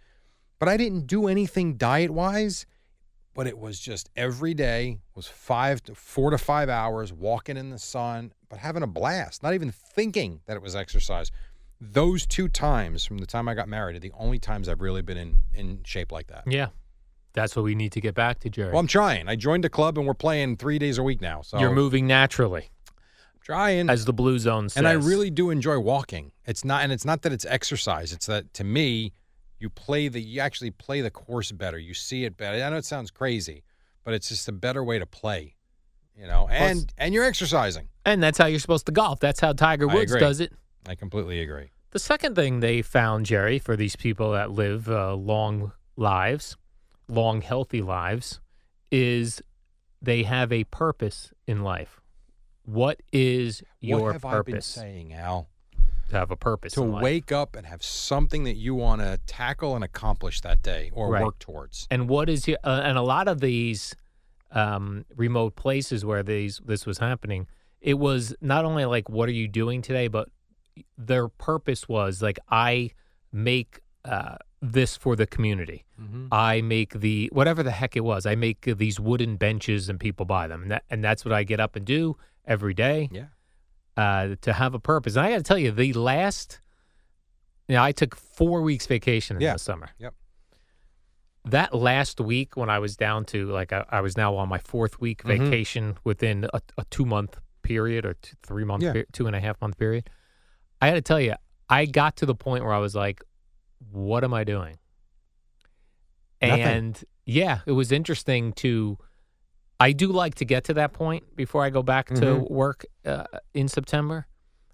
But 0.58 0.68
I 0.68 0.76
didn't 0.76 1.06
do 1.06 1.28
anything 1.28 1.76
diet 1.76 2.10
wise 2.10 2.66
but 3.38 3.46
it 3.46 3.56
was 3.56 3.78
just 3.78 4.10
every 4.16 4.52
day 4.52 4.98
was 5.14 5.28
five 5.28 5.80
to 5.80 5.94
four 5.94 6.30
to 6.32 6.38
five 6.38 6.68
hours 6.68 7.12
walking 7.12 7.56
in 7.56 7.70
the 7.70 7.78
sun 7.78 8.32
but 8.48 8.58
having 8.58 8.82
a 8.82 8.86
blast 8.86 9.44
not 9.44 9.54
even 9.54 9.70
thinking 9.70 10.40
that 10.46 10.56
it 10.56 10.62
was 10.62 10.74
exercise 10.74 11.30
those 11.80 12.26
two 12.26 12.48
times 12.48 13.04
from 13.04 13.18
the 13.18 13.26
time 13.26 13.48
i 13.48 13.54
got 13.54 13.68
married 13.68 13.94
are 13.96 14.00
the 14.00 14.12
only 14.18 14.38
times 14.38 14.68
i've 14.68 14.80
really 14.80 15.02
been 15.02 15.16
in 15.16 15.36
in 15.54 15.80
shape 15.84 16.10
like 16.10 16.26
that 16.26 16.42
yeah, 16.46 16.68
That's 17.34 17.54
what 17.54 17.64
we 17.64 17.74
need 17.74 17.92
to 17.92 18.00
get 18.00 18.14
back 18.14 18.40
to, 18.40 18.50
Jerry. 18.50 18.70
Well, 18.72 18.80
I'm 18.80 18.86
trying. 18.88 19.28
I 19.28 19.36
joined 19.36 19.64
a 19.64 19.68
club 19.68 19.96
and 19.98 20.06
we're 20.06 20.14
playing 20.14 20.56
three 20.56 20.78
days 20.78 20.98
a 20.98 21.02
week 21.02 21.20
now. 21.20 21.42
So 21.42 21.58
You're 21.60 21.70
moving 21.72 22.06
naturally, 22.06 22.70
I'm 22.88 23.40
trying. 23.42 23.90
as 23.90 24.06
the 24.06 24.12
Blue 24.12 24.38
Zone 24.38 24.68
says. 24.68 24.78
and 24.78 24.88
I 24.88 24.92
really 24.92 25.30
do 25.30 25.50
enjoy 25.50 25.78
walking. 25.78 26.32
It's 26.46 26.64
not, 26.64 26.82
and 26.82 26.90
it's 26.90 27.04
not 27.04 27.22
that 27.22 27.32
it's 27.32 27.44
exercise. 27.44 28.12
It's 28.12 28.26
that 28.26 28.52
to 28.54 28.64
me, 28.64 29.12
you 29.60 29.68
play 29.70 30.08
the, 30.08 30.20
you 30.20 30.40
actually 30.40 30.70
play 30.72 31.00
the 31.00 31.10
course 31.10 31.52
better. 31.52 31.78
You 31.78 31.94
see 31.94 32.24
it 32.24 32.36
better. 32.36 32.64
I 32.64 32.70
know 32.70 32.76
it 32.76 32.84
sounds 32.84 33.10
crazy, 33.12 33.62
but 34.04 34.14
it's 34.14 34.28
just 34.28 34.48
a 34.48 34.52
better 34.52 34.82
way 34.82 34.98
to 34.98 35.06
play. 35.06 35.54
You 36.16 36.26
know, 36.26 36.48
and 36.50 36.92
and 36.98 37.14
you're 37.14 37.24
exercising. 37.24 37.88
and 38.04 38.20
that's 38.20 38.38
how 38.38 38.46
you're 38.46 38.58
supposed 38.58 38.86
to 38.86 38.92
golf. 38.92 39.20
That's 39.20 39.38
how 39.38 39.52
Tiger 39.52 39.86
Woods 39.86 40.12
does 40.16 40.40
it. 40.40 40.52
I 40.88 40.94
completely 40.94 41.40
agree. 41.40 41.70
The 41.90 41.98
second 41.98 42.34
thing 42.34 42.60
they 42.60 42.80
found, 42.82 43.26
Jerry, 43.26 43.58
for 43.58 43.76
these 43.76 43.94
people 43.94 44.32
that 44.32 44.50
live 44.50 44.88
uh, 44.88 45.14
long 45.14 45.72
lives, 45.96 46.56
long, 47.08 47.42
healthy 47.42 47.82
lives, 47.82 48.40
is 48.90 49.42
they 50.00 50.22
have 50.22 50.50
a 50.50 50.64
purpose 50.64 51.32
in 51.46 51.62
life. 51.62 52.00
What 52.64 53.02
is 53.12 53.62
your 53.80 54.00
what 54.00 54.12
have 54.14 54.24
I 54.24 54.30
been 54.42 54.54
purpose? 54.54 54.66
saying, 54.66 55.12
Al? 55.12 55.48
To 56.08 56.16
have 56.16 56.30
a 56.30 56.36
purpose. 56.36 56.72
To 56.74 56.82
in 56.82 56.92
life. 56.92 57.02
wake 57.02 57.32
up 57.32 57.54
and 57.54 57.66
have 57.66 57.82
something 57.82 58.44
that 58.44 58.56
you 58.56 58.74
want 58.74 59.02
to 59.02 59.18
tackle 59.26 59.74
and 59.74 59.84
accomplish 59.84 60.40
that 60.40 60.62
day 60.62 60.90
or 60.94 61.10
Right. 61.10 61.22
work 61.24 61.38
towards. 61.38 61.86
And 61.90 62.08
what 62.08 62.30
is 62.30 62.48
your, 62.48 62.58
uh, 62.64 62.80
and 62.82 62.96
a 62.96 63.02
lot 63.02 63.28
of 63.28 63.40
these 63.40 63.94
um, 64.50 65.04
remote 65.14 65.54
places 65.54 66.04
where 66.04 66.22
these 66.22 66.62
this 66.64 66.86
was 66.86 66.96
happening, 66.98 67.46
it 67.82 67.98
was 67.98 68.34
not 68.40 68.64
only 68.64 68.86
like 68.86 69.10
what 69.10 69.28
are 69.28 69.32
you 69.32 69.48
doing 69.48 69.82
today, 69.82 70.08
but 70.08 70.30
their 70.96 71.28
purpose 71.28 71.88
was 71.88 72.22
like 72.22 72.38
I 72.50 72.90
make 73.32 73.80
uh, 74.04 74.36
this 74.62 74.96
for 74.96 75.16
the 75.16 75.26
community. 75.26 75.84
Mm-hmm. 76.00 76.26
I 76.32 76.60
make 76.62 76.94
the 76.94 77.28
whatever 77.32 77.62
the 77.62 77.70
heck 77.70 77.96
it 77.96 78.04
was. 78.04 78.26
I 78.26 78.34
make 78.34 78.62
these 78.62 78.98
wooden 79.00 79.36
benches 79.36 79.88
and 79.88 79.98
people 80.00 80.24
buy 80.26 80.46
them, 80.48 80.62
and 80.62 80.70
that 80.70 80.84
and 80.90 81.02
that's 81.04 81.24
what 81.24 81.32
I 81.34 81.44
get 81.44 81.60
up 81.60 81.76
and 81.76 81.84
do 81.84 82.16
every 82.46 82.74
day 82.74 83.08
Yeah. 83.12 83.26
uh, 83.96 84.36
to 84.40 84.52
have 84.54 84.74
a 84.74 84.78
purpose. 84.78 85.16
And 85.16 85.26
I 85.26 85.30
got 85.30 85.36
to 85.38 85.42
tell 85.42 85.58
you, 85.58 85.70
the 85.70 85.92
last, 85.92 86.60
you 87.68 87.74
know, 87.74 87.82
I 87.82 87.92
took 87.92 88.16
four 88.16 88.62
weeks 88.62 88.86
vacation 88.86 89.36
in 89.36 89.42
Yeah. 89.42 89.52
the 89.54 89.58
summer. 89.58 89.90
Yep. 89.98 90.14
That 91.44 91.74
last 91.74 92.20
week 92.20 92.56
when 92.56 92.68
I 92.68 92.78
was 92.78 92.96
down 92.96 93.24
to 93.26 93.46
like 93.50 93.72
I, 93.72 93.84
I 93.90 94.00
was 94.00 94.16
now 94.16 94.36
on 94.36 94.48
my 94.48 94.58
fourth 94.58 95.00
week 95.00 95.22
Mhm. 95.22 95.38
vacation 95.38 95.96
within 96.04 96.44
a, 96.52 96.60
a 96.76 96.84
two 96.90 97.04
month 97.06 97.38
period 97.62 98.04
or 98.06 98.14
two, 98.14 98.36
three 98.42 98.64
month, 98.64 98.82
Yeah. 98.82 98.92
per- 98.92 99.06
two 99.12 99.26
and 99.26 99.34
a 99.36 99.40
half 99.40 99.60
month 99.60 99.78
period. 99.78 100.10
I 100.80 100.88
got 100.90 100.94
to 100.94 101.00
tell 101.02 101.20
you, 101.20 101.34
I 101.68 101.86
got 101.86 102.16
to 102.18 102.26
the 102.26 102.34
point 102.34 102.64
where 102.64 102.72
I 102.72 102.78
was 102.78 102.94
like, 102.94 103.22
"What 103.90 104.24
am 104.24 104.32
I 104.34 104.44
doing?" 104.44 104.78
Nothing. 106.40 106.62
And 106.62 107.04
yeah, 107.26 107.60
it 107.66 107.72
was 107.72 107.92
interesting 107.92 108.52
to. 108.54 108.98
I 109.80 109.92
do 109.92 110.08
like 110.08 110.34
to 110.36 110.44
get 110.44 110.64
to 110.64 110.74
that 110.74 110.92
point 110.92 111.36
before 111.36 111.62
I 111.64 111.70
go 111.70 111.82
back 111.84 112.08
to 112.08 112.14
Mhm. 112.14 112.50
work 112.50 112.84
uh, 113.04 113.24
in 113.54 113.68
September, 113.68 114.26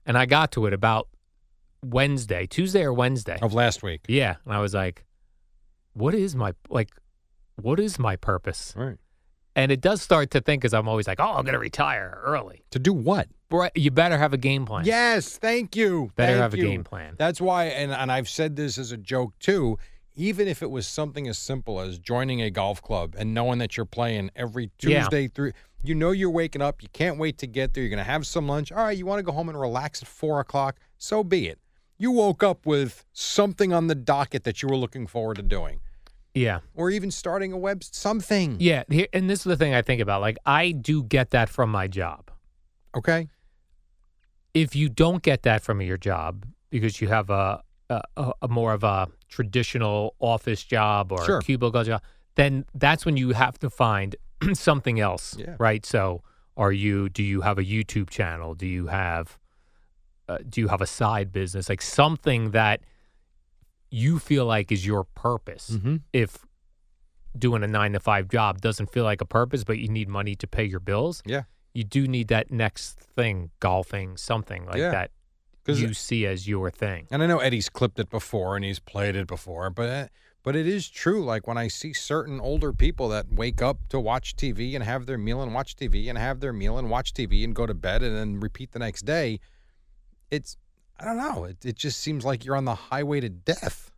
and 0.06 0.16
I 0.16 0.24
got 0.26 0.50
to 0.52 0.66
it 0.66 0.72
about 0.72 1.08
Wednesday, 1.84 2.46
Tuesday 2.46 2.82
or 2.82 2.92
Wednesday. 2.92 3.38
Of 3.42 3.52
last 3.52 3.82
week. 3.82 4.02
Yeah, 4.08 4.36
and 4.44 4.54
I 4.54 4.60
was 4.60 4.72
like, 4.74 5.04
"What 5.92 6.14
is 6.14 6.34
my 6.34 6.54
like? 6.70 6.90
What 7.56 7.78
is 7.80 7.98
my 7.98 8.16
purpose?" 8.16 8.72
Right. 8.76 8.96
And 9.56 9.70
it 9.70 9.80
does 9.80 10.02
start 10.02 10.30
to 10.32 10.40
think, 10.40 10.62
because 10.62 10.74
I'm 10.74 10.88
always 10.88 11.06
like, 11.06 11.20
"Oh, 11.20 11.34
I'm 11.34 11.44
gonna 11.44 11.58
retire 11.58 12.20
early." 12.24 12.64
To 12.70 12.78
do 12.78 12.92
what? 12.92 13.28
You 13.74 13.90
better 13.90 14.18
have 14.18 14.32
a 14.32 14.36
game 14.38 14.64
plan. 14.66 14.84
Yes, 14.84 15.36
thank 15.38 15.76
you. 15.76 16.10
better 16.16 16.32
Thank 16.32 16.42
have 16.42 16.54
you. 16.56 16.64
a 16.66 16.70
game 16.70 16.84
plan. 16.84 17.14
That's 17.18 17.40
why, 17.40 17.64
and, 17.66 17.92
and 17.92 18.10
I've 18.12 18.28
said 18.28 18.56
this 18.56 18.78
as 18.78 18.92
a 18.92 18.96
joke 18.96 19.38
too. 19.38 19.78
Even 20.16 20.46
if 20.46 20.62
it 20.62 20.70
was 20.70 20.86
something 20.86 21.26
as 21.26 21.38
simple 21.38 21.80
as 21.80 21.98
joining 21.98 22.40
a 22.40 22.48
golf 22.50 22.80
club 22.80 23.14
and 23.18 23.34
knowing 23.34 23.58
that 23.58 23.76
you're 23.76 23.84
playing 23.86 24.30
every 24.36 24.70
Yeah. 24.80 25.00
Tuesday 25.00 25.26
through, 25.28 25.52
you 25.82 25.94
know 25.94 26.12
you're 26.12 26.30
waking 26.30 26.62
up, 26.62 26.82
you 26.82 26.88
can't 26.92 27.18
wait 27.18 27.36
to 27.38 27.46
get 27.48 27.74
there. 27.74 27.82
You're 27.82 27.90
gonna 27.90 28.04
have 28.04 28.24
some 28.26 28.46
lunch. 28.46 28.70
All 28.70 28.84
right, 28.84 28.96
you 28.96 29.06
want 29.06 29.18
to 29.18 29.22
go 29.24 29.32
home 29.32 29.48
and 29.48 29.58
relax 29.60 30.02
at 30.02 30.08
four 30.08 30.38
o'clock? 30.40 30.76
So 30.98 31.24
be 31.24 31.48
it. 31.48 31.58
You 31.98 32.10
woke 32.12 32.42
up 32.42 32.64
with 32.66 33.04
something 33.12 33.72
on 33.72 33.88
the 33.88 33.94
docket 33.94 34.44
that 34.44 34.62
you 34.62 34.68
were 34.68 34.76
looking 34.76 35.06
forward 35.08 35.36
to 35.36 35.42
doing, 35.42 35.80
Yeah, 36.34 36.60
or 36.74 36.90
even 36.90 37.10
starting 37.10 37.52
a 37.52 37.56
web 37.58 37.82
something. 37.84 38.56
yeah. 38.60 38.84
And 39.12 39.28
this 39.28 39.40
is 39.40 39.44
the 39.44 39.56
thing 39.56 39.74
I 39.74 39.82
think 39.82 40.00
about. 40.00 40.20
Like, 40.20 40.36
I 40.46 40.70
do 40.72 41.02
get 41.02 41.30
that 41.30 41.48
from 41.48 41.70
my 41.70 41.86
job. 41.88 42.30
Okay. 42.96 43.28
If 44.54 44.74
you 44.76 44.88
don't 44.88 45.22
get 45.22 45.42
that 45.42 45.62
from 45.62 45.80
your 45.82 45.96
job 45.96 46.46
because 46.70 47.00
you 47.00 47.08
have 47.08 47.30
a 47.30 47.62
a, 47.90 48.32
a, 48.40 48.48
more 48.48 48.72
of 48.72 48.82
a 48.82 49.08
traditional 49.28 50.14
office 50.18 50.64
job 50.64 51.12
or 51.12 51.22
Sure. 51.24 51.40
cubicle 51.42 51.84
job, 51.84 52.02
then 52.34 52.64
that's 52.74 53.04
when 53.04 53.16
you 53.18 53.32
have 53.32 53.58
to 53.58 53.68
find 53.68 54.16
something 54.54 54.98
else, 55.00 55.36
Yeah. 55.38 55.56
right? 55.58 55.84
So, 55.84 56.22
are 56.56 56.72
you? 56.72 57.10
Do 57.10 57.22
you 57.22 57.42
have 57.42 57.58
a 57.58 57.62
YouTube 57.62 58.08
channel? 58.08 58.54
Do 58.54 58.66
you 58.66 58.86
have? 58.86 59.38
Uh, 60.28 60.38
do 60.48 60.62
you 60.62 60.68
have 60.68 60.80
a 60.80 60.86
side 60.86 61.30
business 61.30 61.68
like 61.68 61.82
something 61.82 62.52
that 62.52 62.80
you 63.90 64.18
feel 64.18 64.46
like 64.46 64.72
is 64.72 64.86
your 64.86 65.04
purpose? 65.04 65.70
Mm-hmm. 65.70 65.96
If 66.14 66.38
doing 67.38 67.62
a 67.62 67.66
nine 67.68 67.92
to 67.92 68.00
five 68.00 68.28
job 68.28 68.60
doesn't 68.62 68.90
feel 68.90 69.04
like 69.04 69.20
a 69.20 69.26
purpose, 69.26 69.62
but 69.64 69.78
you 69.78 69.88
need 69.88 70.08
money 70.08 70.34
to 70.36 70.46
pay 70.46 70.64
your 70.64 70.80
bills, 70.80 71.22
Yeah. 71.26 71.42
You 71.74 71.84
do 71.84 72.06
need 72.06 72.28
that 72.28 72.50
next 72.50 72.98
thing, 72.98 73.50
golfing, 73.60 74.16
something 74.16 74.64
like 74.66 74.76
Yeah. 74.78 74.90
that 74.92 75.10
you 75.66 75.92
see 75.94 76.24
as 76.26 76.46
your 76.46 76.70
thing. 76.70 77.06
And 77.10 77.22
I 77.22 77.26
know 77.26 77.38
Eddie's 77.40 77.68
clipped 77.68 77.98
it 77.98 78.08
before 78.10 78.54
and 78.56 78.64
he's 78.64 78.78
played 78.78 79.16
it 79.16 79.26
before, 79.26 79.70
but 79.70 79.88
eh, 79.88 80.06
but 80.42 80.54
it 80.54 80.66
is 80.66 80.88
true. 80.88 81.24
Like 81.24 81.46
when 81.48 81.56
I 81.58 81.68
see 81.68 81.92
certain 81.94 82.38
older 82.40 82.72
people 82.72 83.08
that 83.08 83.32
wake 83.32 83.60
up 83.62 83.78
to 83.88 83.98
watch 83.98 84.36
TV 84.36 84.74
and 84.74 84.84
have 84.84 85.06
their 85.06 85.18
meal 85.18 85.42
and 85.42 85.52
watch 85.54 85.74
TV 85.74 86.08
and 86.08 86.16
have 86.18 86.40
their 86.40 86.52
meal 86.52 86.78
and 86.78 86.90
watch 86.90 87.12
TV 87.14 87.42
and 87.44 87.54
go 87.54 87.66
to 87.66 87.74
bed 87.74 88.02
and 88.02 88.14
then 88.14 88.40
repeat 88.40 88.72
the 88.72 88.78
next 88.78 89.02
day, 89.02 89.40
it's 90.30 90.56
I 91.00 91.04
don't 91.06 91.16
know. 91.16 91.44
It 91.44 91.64
it 91.64 91.76
just 91.76 91.98
seems 91.98 92.24
like 92.24 92.44
you're 92.44 92.56
on 92.56 92.66
the 92.66 92.74
highway 92.74 93.20
to 93.20 93.28
death. 93.30 93.90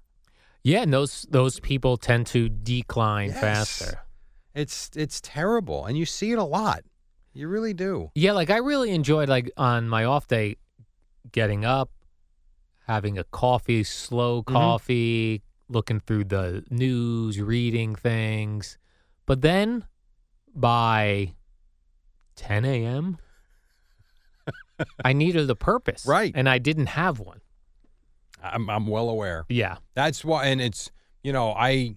Yeah, 0.62 0.82
and 0.82 0.92
those 0.92 1.26
those 1.30 1.60
people 1.60 1.96
tend 1.96 2.26
to 2.28 2.48
decline 2.48 3.28
Yes. 3.30 3.40
faster. 3.40 3.98
It's 4.54 4.90
it's 4.94 5.20
terrible, 5.20 5.84
and 5.84 5.98
you 5.98 6.06
see 6.06 6.32
it 6.32 6.38
a 6.38 6.44
lot. 6.44 6.82
You 7.36 7.48
really 7.48 7.74
do. 7.74 8.10
Yeah, 8.14 8.32
like 8.32 8.48
I 8.48 8.56
really 8.56 8.92
enjoyed 8.92 9.28
like 9.28 9.50
on 9.58 9.90
my 9.90 10.04
off 10.04 10.26
day 10.26 10.56
getting 11.30 11.66
up, 11.66 11.90
having 12.86 13.18
a 13.18 13.24
coffee, 13.24 13.84
slow 13.84 14.42
Mhm. 14.42 14.52
coffee, 14.54 15.42
looking 15.68 16.00
through 16.00 16.24
the 16.24 16.64
news, 16.70 17.38
reading 17.38 17.94
things. 17.94 18.78
But 19.26 19.42
then 19.42 19.84
by 20.54 21.34
10 22.36 22.64
a.m., 22.64 23.18
I 25.04 25.12
needed 25.12 25.50
a 25.50 25.54
purpose. 25.56 26.06
Right. 26.16 26.32
And 26.34 26.48
I 26.48 26.56
didn't 26.56 26.86
have 26.86 27.18
one. 27.20 27.42
I'm 28.42 28.70
I'm 28.70 28.86
well 28.86 29.10
aware. 29.10 29.44
Yeah. 29.50 29.76
That's 29.94 30.24
why, 30.24 30.46
and 30.46 30.60
it's 30.62 30.90
you 31.22 31.32
know 31.34 31.52
I 31.52 31.96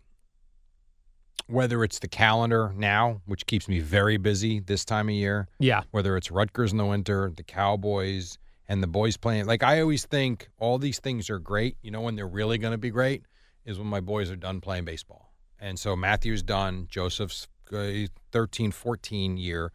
whether 1.50 1.84
it's 1.84 2.00
the 2.00 2.08
calendar 2.08 2.72
now, 2.76 3.22
which 3.26 3.46
keeps 3.46 3.68
me 3.68 3.80
very 3.80 4.18
busy 4.18 4.60
this 4.60 4.86
time 4.86 5.10
of 5.10 5.16
year, 5.16 5.48
Yeah. 5.60 5.82
whether 5.92 6.16
it's 6.16 6.30
Rutgers 6.32 6.72
in 6.72 6.78
the 6.78 6.86
winter, 6.86 7.32
the 7.36 7.44
Cowboys, 7.44 8.38
and 8.68 8.84
the 8.84 8.88
boys 8.88 9.18
playing. 9.18 9.46
Like 9.46 9.64
I 9.64 9.82
always 9.82 10.06
think 10.06 10.50
all 10.60 10.78
these 10.78 11.00
things 11.00 11.30
are 11.30 11.40
great. 11.40 11.76
You 11.82 11.90
know 11.92 12.02
when 12.02 12.16
they're 12.16 12.28
really 12.28 12.58
going 12.60 12.72
to 12.74 12.78
be 12.78 12.92
great 12.92 13.24
is 13.66 13.80
when 13.80 13.88
my 13.88 14.00
boys 14.00 14.30
are 14.30 14.36
done 14.36 14.62
playing 14.62 14.86
baseball. 14.86 15.34
And 15.60 15.80
so 15.80 15.96
Matthew's 15.96 16.44
done, 16.44 16.88
Joseph's 16.90 17.48
uh, 17.74 18.08
13, 18.32 18.72
14 18.72 19.38
year. 19.38 19.72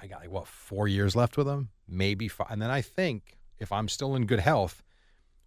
I 0.00 0.06
got 0.08 0.20
like 0.20 0.30
what 0.30 0.46
four 0.48 0.88
years 0.88 1.14
left 1.16 1.36
with 1.36 1.46
them, 1.46 1.70
maybe 1.88 2.26
five. 2.28 2.48
And 2.50 2.60
then 2.60 2.70
I 2.70 2.82
think 2.82 3.38
if 3.58 3.70
I'm 3.72 3.88
still 3.88 4.14
in 4.16 4.26
good 4.26 4.40
health, 4.40 4.82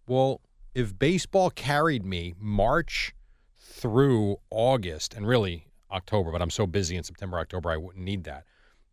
well, 0.06 0.40
if 0.74 0.98
baseball 0.98 1.50
carried 1.50 2.04
me 2.04 2.34
March 2.38 3.14
through 3.78 4.36
August 4.50 5.14
and 5.14 5.26
really 5.26 5.66
October, 5.90 6.32
but 6.32 6.42
I'm 6.42 6.50
so 6.50 6.66
busy 6.66 6.96
in 6.96 7.04
September, 7.04 7.38
October, 7.38 7.70
I 7.70 7.76
wouldn't 7.76 8.04
need 8.04 8.24
that. 8.24 8.44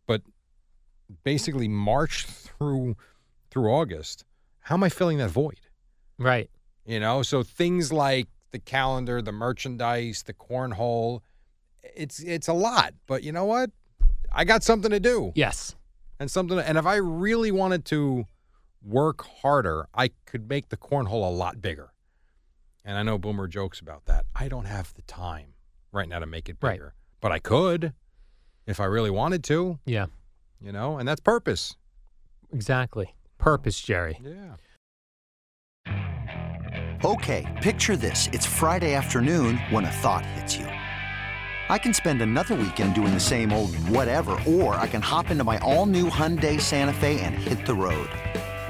But 0.06 0.22
basically 1.24 1.68
March 1.68 2.26
through 2.26 2.96
through 3.50 3.70
August, 3.70 4.24
how 4.60 4.74
am 4.76 4.84
I 4.84 4.88
filling 4.88 5.18
that 5.18 5.30
void? 5.30 5.60
Right. 6.18 6.50
You 6.84 7.00
know, 7.00 7.22
so 7.22 7.42
things 7.42 7.92
like 7.92 8.28
the 8.52 8.58
calendar, 8.58 9.20
the 9.20 9.32
merchandise, 9.32 10.22
the 10.24 10.32
cornhole, 10.32 11.20
it's 11.82 12.20
it's 12.20 12.48
a 12.48 12.52
lot. 12.52 12.94
But 13.06 13.22
you 13.22 13.32
know 13.32 13.44
what? 13.44 13.70
I 14.32 14.44
got 14.44 14.62
something 14.62 14.90
to 14.90 15.00
do 15.00 15.32
Yes. 15.34 15.74
and 16.20 16.30
something. 16.30 16.58
And 16.58 16.78
if 16.78 16.86
I 16.86 16.96
really 16.96 17.50
wanted 17.50 17.84
to 17.86 18.26
work 18.82 19.24
harder, 19.42 19.88
I 19.94 20.10
could 20.26 20.48
make 20.48 20.68
the 20.68 20.76
cornhole 20.76 21.26
a 21.26 21.32
lot 21.32 21.60
bigger. 21.60 21.90
And 22.86 22.96
I 22.96 23.02
know 23.02 23.18
Boomer 23.18 23.48
jokes 23.48 23.80
about 23.80 24.06
that. 24.06 24.24
I 24.34 24.46
don't 24.48 24.64
have 24.66 24.94
the 24.94 25.02
time 25.02 25.54
right 25.92 26.08
now 26.08 26.20
to 26.20 26.26
make 26.26 26.48
it 26.48 26.56
Right. 26.62 26.74
bigger, 26.74 26.94
but 27.20 27.32
I 27.32 27.40
could 27.40 27.92
if 28.64 28.78
I 28.80 28.84
really 28.84 29.10
wanted 29.10 29.42
to. 29.44 29.80
Yeah. 29.84 30.06
You 30.60 30.70
know, 30.72 30.96
and 30.98 31.06
that's 31.06 31.20
purpose. 31.20 31.76
Exactly. 32.52 33.14
Purpose, 33.38 33.80
Jerry. 33.80 34.18
Yeah. 34.22 34.54
Okay, 37.04 37.44
picture 37.62 37.96
this. 37.96 38.28
It's 38.32 38.46
Friday 38.46 38.94
afternoon 38.94 39.58
when 39.70 39.84
a 39.84 39.90
thought 39.90 40.24
hits 40.24 40.56
you. 40.56 40.66
I 41.68 41.78
can 41.78 41.92
spend 41.92 42.22
another 42.22 42.54
weekend 42.54 42.94
doing 42.94 43.12
the 43.12 43.20
same 43.20 43.52
old 43.52 43.74
whatever, 43.90 44.38
or 44.46 44.76
I 44.76 44.86
can 44.86 45.02
hop 45.02 45.30
into 45.30 45.42
my 45.44 45.58
all-new 45.58 46.08
Hyundai 46.08 46.60
Santa 46.60 46.92
Fe 46.94 47.20
and 47.20 47.34
hit 47.34 47.66
the 47.66 47.74
road. 47.74 48.08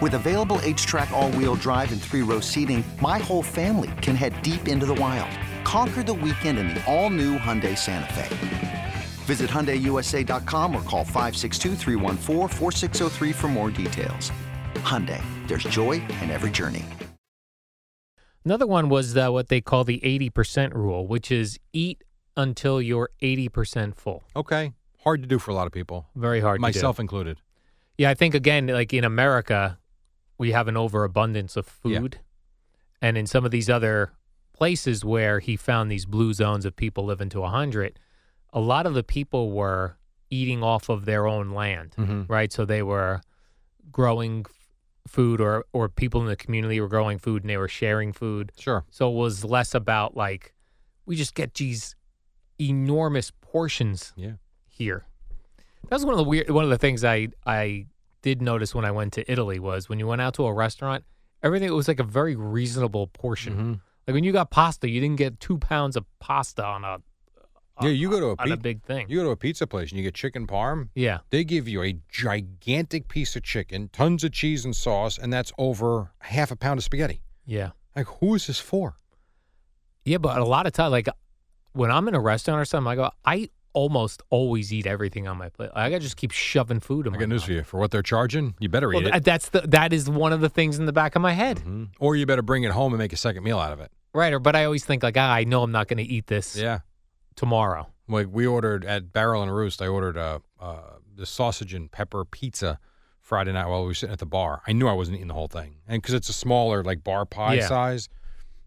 With 0.00 0.14
available 0.14 0.58
H-Track 0.62 1.10
all-wheel 1.10 1.54
drive 1.56 1.90
and 1.90 2.00
three-row 2.00 2.38
seating, 2.40 2.84
my 3.00 3.18
whole 3.18 3.42
family 3.42 3.90
can 4.02 4.14
head 4.14 4.40
deep 4.42 4.68
into 4.68 4.84
the 4.84 4.94
wild. 4.94 5.30
Conquer 5.64 6.02
the 6.02 6.12
weekend 6.12 6.58
in 6.58 6.68
the 6.68 6.84
all-new 6.92 7.38
Hyundai 7.38 7.76
Santa 7.78 8.12
Fe. 8.12 8.28
Visit 9.24 9.48
HyundaiUSA.com 9.50 10.76
or 10.76 10.82
call 10.82 11.02
562-314-4603 11.04 13.34
for 13.34 13.48
more 13.48 13.70
details. 13.70 14.30
Hyundai, 14.74 15.22
there's 15.48 15.64
joy 15.64 15.92
in 16.22 16.30
every 16.30 16.50
journey. 16.50 16.84
Another 18.44 18.66
one 18.66 18.88
was 18.90 19.16
uh, 19.16 19.30
what 19.30 19.48
they 19.48 19.60
call 19.62 19.82
the 19.84 20.00
80% 20.04 20.74
rule, 20.74 21.06
which 21.08 21.32
is 21.32 21.58
eat 21.72 22.04
until 22.36 22.80
you're 22.82 23.08
80% 23.22 23.96
full. 23.96 24.22
Okay. 24.36 24.72
Hard 25.02 25.22
to 25.22 25.28
do 25.28 25.38
for 25.40 25.50
a 25.52 25.54
lot 25.54 25.66
of 25.66 25.72
people, 25.72 26.06
Very 26.14 26.40
hard 26.40 26.56
to 26.56 26.60
do. 26.60 26.62
myself 26.62 27.00
included. 27.00 27.38
Yeah, 27.98 28.10
I 28.10 28.14
think 28.14 28.34
again, 28.34 28.66
like 28.66 28.92
in 28.92 29.04
America, 29.04 29.78
we 30.38 30.52
have 30.52 30.68
an 30.68 30.76
overabundance 30.76 31.56
of 31.56 31.66
Yeah. 31.84 31.98
food, 32.00 32.20
and 33.00 33.16
in 33.18 33.26
some 33.26 33.44
of 33.44 33.50
these 33.50 33.68
other 33.70 34.12
places 34.52 35.04
where 35.04 35.40
he 35.40 35.56
found 35.56 35.90
these 35.90 36.06
blue 36.06 36.32
zones 36.32 36.64
of 36.64 36.74
people 36.76 37.04
living 37.04 37.28
to 37.30 37.42
hundred, 37.44 37.98
a 38.52 38.60
lot 38.60 38.86
of 38.86 38.94
the 38.94 39.02
people 39.02 39.52
were 39.52 39.96
eating 40.30 40.62
off 40.62 40.88
of 40.88 41.04
their 41.04 41.26
own 41.26 41.50
land, 41.50 41.94
Mhm. 41.98 42.28
right? 42.28 42.52
So 42.52 42.64
they 42.64 42.82
were 42.82 43.20
growing 43.92 44.44
food, 45.06 45.40
or 45.40 45.64
or 45.72 45.88
people 45.88 46.20
in 46.20 46.26
the 46.26 46.36
community 46.36 46.80
were 46.80 46.88
growing 46.88 47.18
food, 47.18 47.42
and 47.42 47.50
they 47.50 47.56
were 47.56 47.68
sharing 47.68 48.12
food. 48.12 48.50
Sure. 48.58 48.84
So 48.90 49.08
it 49.10 49.14
was 49.14 49.44
less 49.44 49.74
about 49.74 50.16
like 50.16 50.52
we 51.04 51.14
just 51.16 51.34
get 51.34 51.54
these 51.54 51.94
enormous 52.58 53.30
portions 53.30 54.12
Yeah. 54.16 54.32
here. 54.66 55.04
That 55.84 55.92
was 55.96 56.04
one 56.04 56.14
of 56.14 56.18
the 56.18 56.24
weird 56.24 56.50
one 56.50 56.64
of 56.64 56.70
the 56.70 56.78
things 56.78 57.04
I 57.04 57.28
I 57.46 57.86
did 58.22 58.42
notice 58.42 58.74
when 58.74 58.84
I 58.84 58.90
went 58.90 59.12
to 59.14 59.30
Italy 59.30 59.58
was 59.58 59.88
when 59.88 59.98
you 59.98 60.06
went 60.06 60.20
out 60.20 60.34
to 60.34 60.46
a 60.46 60.52
restaurant, 60.52 61.04
everything 61.42 61.72
was 61.74 61.88
like 61.88 62.00
a 62.00 62.04
very 62.04 62.34
reasonable 62.36 63.06
portion. 63.08 63.54
Mhm. 63.56 63.80
Like 64.06 64.14
when 64.14 64.24
you 64.24 64.32
got 64.32 64.50
pasta, 64.50 64.88
you 64.88 65.00
didn't 65.00 65.16
get 65.16 65.40
two 65.40 65.58
pounds 65.58 65.96
of 65.96 66.04
pasta 66.20 66.64
on 66.64 66.84
a 66.84 66.98
Yeah, 67.82 67.90
you 67.90 68.08
go 68.10 68.18
to 68.20 68.26
a, 68.28 68.36
on 68.38 68.52
a 68.52 68.56
big 68.56 68.82
thing. 68.82 69.06
you 69.08 69.18
go 69.18 69.24
to 69.24 69.30
a 69.30 69.36
pizza 69.36 69.66
place 69.66 69.90
and 69.90 69.98
you 69.98 70.02
get 70.04 70.14
chicken 70.14 70.46
parm. 70.46 70.88
yeah, 70.94 71.18
They 71.30 71.44
give 71.44 71.68
you 71.68 71.82
a 71.82 71.98
gigantic 72.08 73.08
piece 73.08 73.36
of 73.36 73.42
chicken, 73.42 73.90
tons 73.92 74.24
of 74.24 74.32
cheese 74.32 74.64
and 74.64 74.74
sauce, 74.74 75.18
and 75.18 75.30
that's 75.32 75.52
over 75.58 76.12
half 76.20 76.50
a 76.50 76.56
pound 76.56 76.78
of 76.78 76.84
spaghetti. 76.84 77.20
yeah, 77.44 77.70
Like, 77.94 78.06
who 78.20 78.34
is 78.34 78.46
this 78.46 78.58
for? 78.60 78.96
yeah. 80.04 80.18
But 80.18 80.38
a 80.38 80.44
lot 80.44 80.66
of 80.66 80.72
times, 80.72 80.92
like 80.92 81.08
when 81.72 81.90
I'm 81.90 82.08
in 82.08 82.14
a 82.14 82.20
restaurant 82.20 82.60
or 82.60 82.64
something, 82.64 82.90
I 82.90 82.94
go, 82.96 83.10
I 83.24 83.50
almost 83.76 84.22
always 84.30 84.72
eat 84.72 84.86
everything 84.86 85.28
on 85.28 85.36
my 85.36 85.50
plate. 85.50 85.70
I 85.74 85.90
gotta 85.90 86.00
just 86.00 86.16
keep 86.16 86.30
shoving 86.32 86.80
food 86.80 87.06
in 87.06 87.12
I 87.12 87.16
my 87.16 87.20
got 87.20 87.28
news 87.28 87.42
mouth. 87.42 87.46
for 87.46 87.52
you. 87.52 87.62
For 87.62 87.78
what 87.78 87.90
they're 87.90 88.02
charging, 88.02 88.54
you 88.58 88.70
better 88.70 88.88
Well, 88.88 89.00
eat 89.00 89.04
th- 89.04 89.14
it. 89.16 89.24
that's 89.24 89.50
the 89.50 89.60
that 89.60 89.92
is 89.92 90.08
one 90.08 90.32
of 90.32 90.40
the 90.40 90.48
things 90.48 90.78
in 90.78 90.86
the 90.86 90.92
back 90.94 91.14
of 91.14 91.20
my 91.22 91.32
head, 91.34 91.58
Mhm. 91.58 91.90
Or 92.00 92.16
you 92.16 92.24
better 92.24 92.40
bring 92.42 92.64
it 92.64 92.72
home 92.72 92.92
and 92.94 92.98
make 92.98 93.12
a 93.12 93.16
second 93.18 93.44
meal 93.44 93.58
out 93.58 93.72
of 93.72 93.80
it. 93.80 93.92
right? 94.14 94.32
Or 94.32 94.38
but 94.38 94.56
I 94.56 94.64
always 94.64 94.82
think 94.84 95.02
like, 95.02 95.16
ah, 95.18 95.30
I 95.30 95.44
know 95.44 95.62
I'm 95.62 95.72
not 95.72 95.88
going 95.88 95.98
to 95.98 96.02
eat 96.10 96.26
this 96.26 96.56
Yeah. 96.56 96.78
tomorrow. 97.34 97.88
Like 98.08 98.28
we 98.30 98.46
ordered 98.46 98.84
at 98.84 99.12
Barrel 99.12 99.42
and 99.42 99.54
Roost, 99.54 99.82
I 99.82 99.88
ordered 99.88 100.16
uh, 100.16 100.38
uh, 100.58 100.80
the 101.14 101.26
sausage 101.26 101.74
and 101.74 101.92
pepper 101.92 102.24
pizza 102.24 102.78
Friday 103.20 103.52
night 103.52 103.66
while 103.66 103.82
we 103.82 103.88
were 103.88 103.94
sitting 103.94 104.12
at 104.14 104.18
the 104.20 104.24
bar. 104.26 104.62
I 104.66 104.72
knew 104.72 104.88
I 104.88 104.92
wasn't 104.94 105.16
eating 105.16 105.28
the 105.28 105.34
whole 105.34 105.48
thing, 105.48 105.76
and 105.86 106.00
because 106.00 106.14
it's 106.14 106.28
a 106.30 106.32
smaller 106.32 106.82
like 106.82 107.04
bar 107.04 107.26
pie 107.26 107.54
Yeah. 107.54 107.66
size, 107.68 108.08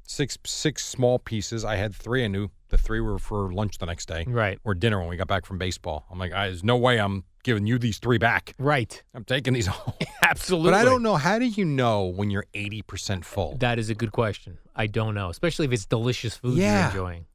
six 0.03 0.37
six 0.45 0.85
small 0.85 1.17
pieces. 1.19 1.63
I 1.65 1.75
had 1.77 1.95
three. 1.95 2.23
I 2.23 2.27
knew 2.27 2.49
the 2.69 2.77
three 2.77 2.99
were 2.99 3.19
for 3.19 3.51
lunch 3.51 3.77
the 3.79 3.85
next 3.85 4.07
day 4.07 4.23
Right, 4.27 4.59
or 4.63 4.73
dinner 4.73 4.99
when 4.99 5.07
we 5.09 5.17
got 5.17 5.27
back 5.27 5.45
from 5.45 5.57
baseball. 5.57 6.05
I'm 6.11 6.17
like, 6.19 6.31
there's 6.31 6.63
no 6.63 6.77
way 6.77 6.99
I'm 6.99 7.23
giving 7.43 7.65
you 7.67 7.77
these 7.79 7.97
three 7.99 8.17
back. 8.17 8.53
right, 8.57 9.01
I'm 9.13 9.23
taking 9.25 9.53
these 9.53 9.67
home. 9.67 9.93
absolutely. 10.23 10.71
but 10.71 10.77
I 10.77 10.83
don't 10.85 11.01
know. 11.03 11.15
How 11.15 11.39
do 11.39 11.45
you 11.45 11.65
know 11.65 12.05
when 12.05 12.29
you're 12.29 12.45
80 12.53 12.81
percent 12.83 13.25
full? 13.25 13.57
That 13.57 13.79
is 13.79 13.89
a 13.89 13.95
good 13.95 14.11
question. 14.11 14.57
I 14.75 14.87
don't 14.87 15.13
know, 15.15 15.29
especially 15.29 15.65
if 15.65 15.71
it's 15.71 15.85
delicious 15.85 16.35
food 16.37 16.57
you're 16.57 16.67
enjoying. 16.67 17.25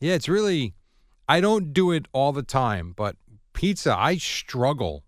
Yeah, 0.00 0.14
it's 0.14 0.28
really. 0.28 0.74
I 1.28 1.40
don't 1.40 1.72
do 1.72 1.90
it 1.92 2.06
all 2.12 2.32
the 2.32 2.42
time, 2.42 2.92
but 2.96 3.16
pizza, 3.54 3.96
I 3.96 4.16
struggle. 4.18 5.04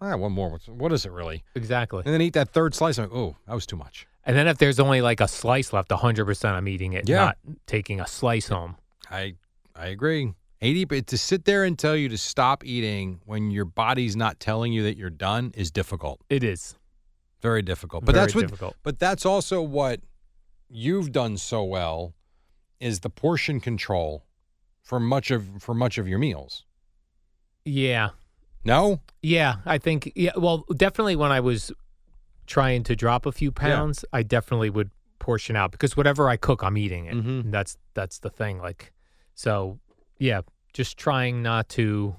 Ah, 0.00 0.16
one 0.16 0.32
more. 0.32 0.58
What 0.68 0.92
is 0.92 1.04
it 1.06 1.12
really? 1.12 1.42
Exactly. 1.54 2.02
And 2.04 2.12
then 2.14 2.20
eat 2.20 2.34
that 2.34 2.50
third 2.50 2.74
slice. 2.74 2.98
I'm 2.98 3.04
like, 3.08 3.16
oh, 3.16 3.36
that 3.48 3.54
was 3.54 3.66
too 3.66 3.76
much. 3.76 4.06
And 4.26 4.36
then 4.36 4.46
if 4.46 4.58
there's 4.58 4.78
only 4.78 5.00
like 5.02 5.20
a 5.20 5.26
slice 5.28 5.72
left, 5.72 5.88
100% 5.90 6.44
I'm 6.52 6.68
eating 6.68 6.92
it, 6.92 7.08
Yeah. 7.08 7.16
not 7.16 7.38
taking 7.66 8.00
a 8.00 8.06
slice 8.06 8.48
home. 8.48 8.76
I 9.10 9.34
I 9.74 9.86
agree. 9.86 10.32
80, 10.60 10.84
but 10.86 11.06
to 11.08 11.18
sit 11.18 11.44
there 11.44 11.64
and 11.64 11.78
tell 11.78 11.94
you 11.96 12.08
to 12.08 12.16
stop 12.16 12.64
eating 12.64 13.20
when 13.26 13.50
your 13.50 13.64
body's 13.66 14.16
not 14.16 14.40
telling 14.40 14.72
you 14.72 14.82
that 14.84 14.96
you're 14.96 15.10
done 15.10 15.52
is 15.54 15.70
difficult. 15.70 16.20
It 16.30 16.42
is. 16.42 16.76
Very 17.42 17.60
difficult. 17.60 18.04
But 18.06 18.14
Very 18.14 18.24
that's 18.24 18.34
what. 18.34 18.40
difficult. 18.42 18.76
But 18.82 18.98
that's 18.98 19.26
also 19.26 19.60
what 19.60 20.00
you've 20.70 21.12
done 21.12 21.36
so 21.36 21.62
well 21.64 22.14
is 22.80 23.00
the 23.00 23.10
portion 23.10 23.60
control 23.60 24.24
for 24.82 24.98
much 24.98 25.30
of 25.30 25.46
for 25.60 25.74
much 25.74 25.98
of 25.98 26.08
your 26.08 26.18
meals. 26.18 26.64
Yeah. 27.66 28.10
No. 28.64 29.00
Yeah. 29.22 29.56
I 29.66 29.76
think, 29.78 30.12
yeah. 30.14 30.32
Well, 30.36 30.64
definitely 30.74 31.16
when 31.16 31.32
I 31.32 31.40
was 31.40 31.70
trying 32.46 32.84
to 32.84 32.96
drop 32.96 33.26
a 33.26 33.32
few 33.32 33.52
pounds, 33.52 34.04
I 34.12 34.22
definitely 34.22 34.70
would 34.70 34.90
portion 35.18 35.56
out 35.56 35.72
because 35.72 35.96
whatever 35.96 36.28
I 36.28 36.36
cook, 36.38 36.62
I'm 36.62 36.78
eating 36.78 37.04
it. 37.06 37.14
Mhm. 37.14 37.50
That's, 37.50 37.76
that's 37.92 38.18
the 38.20 38.30
thing. 38.30 38.58
Like, 38.58 38.92
so 39.34 39.78
yeah, 40.18 40.42
just 40.72 40.96
trying 40.96 41.42
not 41.42 41.68
to 41.70 42.16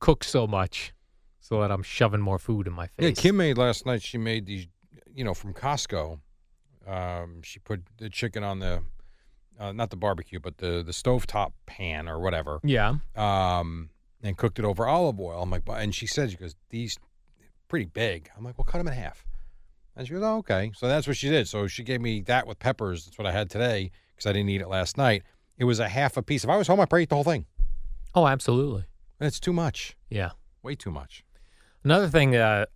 cook 0.00 0.24
so 0.24 0.46
much 0.46 0.92
so 1.40 1.60
that 1.60 1.70
I'm 1.70 1.82
shoving 1.82 2.20
more 2.20 2.38
food 2.38 2.66
in 2.66 2.72
my 2.72 2.86
face. 2.86 3.06
Yeah, 3.06 3.10
Kim 3.22 3.36
made 3.36 3.56
last 3.58 3.86
night. 3.86 4.02
She 4.02 4.18
made 4.18 4.46
these, 4.46 4.66
you 5.14 5.24
know, 5.24 5.34
from 5.34 5.54
Costco. 5.54 6.20
Um, 6.86 7.42
she 7.42 7.58
put 7.58 7.82
the 7.98 8.08
chicken 8.10 8.42
on 8.42 8.58
the, 8.60 8.82
uh, 9.58 9.72
not 9.72 9.90
the 9.90 9.96
barbecue, 9.96 10.40
but 10.40 10.58
the 10.58 10.82
the 10.82 10.92
stovetop 10.92 11.52
pan 11.66 12.08
or 12.08 12.18
whatever. 12.18 12.60
Yeah. 12.62 12.96
Um, 13.16 13.90
and 14.22 14.36
cooked 14.36 14.58
it 14.58 14.64
over 14.64 14.86
olive 14.86 15.20
oil. 15.20 15.42
I'm 15.42 15.50
like, 15.50 15.64
"But-" 15.64 15.80
and 15.80 15.94
she 15.94 16.06
said, 16.06 16.30
she 16.30 16.36
goes, 16.36 16.56
these 16.70 16.98
pretty 17.68 17.86
big. 17.86 18.30
I'm 18.36 18.44
like, 18.44 18.58
well, 18.58 18.64
cut 18.64 18.78
them 18.78 18.88
in 18.88 18.94
half. 18.94 19.24
And 19.96 20.06
she 20.06 20.14
goes, 20.14 20.22
oh, 20.22 20.38
okay. 20.38 20.72
So 20.74 20.88
that's 20.88 21.06
what 21.06 21.16
she 21.16 21.28
did. 21.28 21.48
So 21.48 21.66
she 21.66 21.82
gave 21.82 22.00
me 22.00 22.22
that 22.22 22.46
with 22.46 22.58
peppers. 22.58 23.04
That's 23.04 23.18
what 23.18 23.26
I 23.26 23.32
had 23.32 23.50
today 23.50 23.90
because 24.14 24.28
I 24.28 24.32
didn't 24.32 24.48
eat 24.48 24.60
it 24.60 24.68
last 24.68 24.96
night. 24.96 25.22
It 25.58 25.64
was 25.64 25.80
a 25.80 25.88
half 25.88 26.16
a 26.16 26.22
piece. 26.22 26.44
If 26.44 26.50
I 26.50 26.56
was 26.56 26.66
home, 26.68 26.80
I'd 26.80 26.88
probably 26.88 27.02
eat 27.02 27.08
the 27.10 27.16
whole 27.16 27.24
thing. 27.24 27.46
Oh, 28.14 28.26
absolutely. 28.26 28.84
That's 29.18 29.40
too 29.40 29.52
much. 29.52 29.96
Yeah. 30.08 30.30
Way 30.62 30.74
too 30.76 30.90
much. 30.90 31.24
Another 31.84 32.08
thing, 32.08 32.36
uh, 32.36 32.66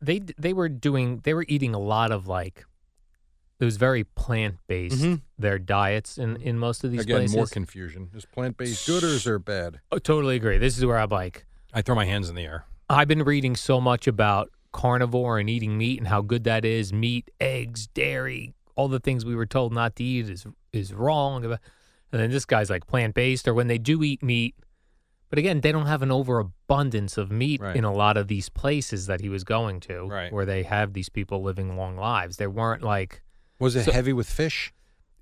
they 0.00 0.20
they 0.38 0.52
were 0.52 0.68
doing 0.68 1.20
they 1.24 1.34
were 1.34 1.44
eating 1.48 1.74
a 1.74 1.78
lot 1.78 2.12
of 2.12 2.26
like 2.28 2.64
it 3.58 3.64
was 3.64 3.76
very 3.76 4.04
plant 4.04 4.56
based 4.68 5.02
Mhm. 5.02 5.22
their 5.36 5.58
diets 5.58 6.18
in 6.18 6.36
in 6.36 6.58
most 6.58 6.84
of 6.84 6.92
these 6.92 7.00
Again, 7.02 7.16
places. 7.18 7.36
more 7.36 7.46
confusion. 7.46 8.10
Is 8.14 8.24
plant 8.24 8.56
based 8.56 8.86
good 8.86 9.02
or 9.02 9.08
is 9.08 9.24
there 9.24 9.38
bad? 9.40 9.80
Oh, 9.90 9.98
totally 9.98 10.36
agree. 10.36 10.58
This 10.58 10.78
is 10.78 10.84
where 10.84 10.98
I'm 10.98 11.08
like, 11.08 11.46
I 11.72 11.82
throw 11.82 11.96
my 11.96 12.04
hands 12.04 12.28
in 12.28 12.36
the 12.36 12.44
air. 12.44 12.64
I've 12.88 13.08
been 13.08 13.24
reading 13.24 13.56
so 13.56 13.80
much 13.80 14.06
about 14.06 14.50
carnivore 14.72 15.38
and 15.40 15.50
eating 15.50 15.76
meat 15.76 15.98
and 15.98 16.06
how 16.08 16.22
good 16.22 16.44
that 16.44 16.64
is. 16.64 16.92
Meat, 16.92 17.30
eggs, 17.40 17.88
dairy, 17.88 18.54
all 18.76 18.86
the 18.88 19.00
things 19.00 19.24
we 19.24 19.34
were 19.34 19.46
told 19.46 19.72
not 19.72 19.96
to 19.96 20.04
eat 20.04 20.28
is 20.30 20.46
is 20.72 20.94
wrong. 20.94 21.58
And 22.12 22.20
then 22.22 22.30
this 22.30 22.44
guy's 22.44 22.70
like 22.70 22.86
plant 22.86 23.14
based, 23.14 23.46
or 23.48 23.54
when 23.54 23.66
they 23.68 23.78
do 23.78 24.02
eat 24.02 24.22
meat, 24.22 24.54
but 25.30 25.38
again, 25.38 25.60
they 25.60 25.72
don't 25.72 25.86
have 25.86 26.00
an 26.02 26.10
overabundance 26.10 27.18
of 27.18 27.30
meat 27.30 27.60
Right. 27.60 27.76
in 27.76 27.84
a 27.84 27.92
lot 27.92 28.16
of 28.16 28.28
these 28.28 28.48
places 28.48 29.06
that 29.06 29.20
he 29.20 29.28
was 29.28 29.44
going 29.44 29.80
to, 29.80 30.06
Right. 30.06 30.32
where 30.32 30.46
they 30.46 30.62
have 30.62 30.94
these 30.94 31.08
people 31.10 31.42
living 31.42 31.76
long 31.76 31.96
lives. 31.96 32.36
They 32.38 32.46
weren't 32.46 32.82
like 32.82 33.22
Was 33.60 33.74
it 33.76 33.84
So- 33.84 33.92
heavy 33.92 34.12
with 34.12 34.30
fish? 34.30 34.72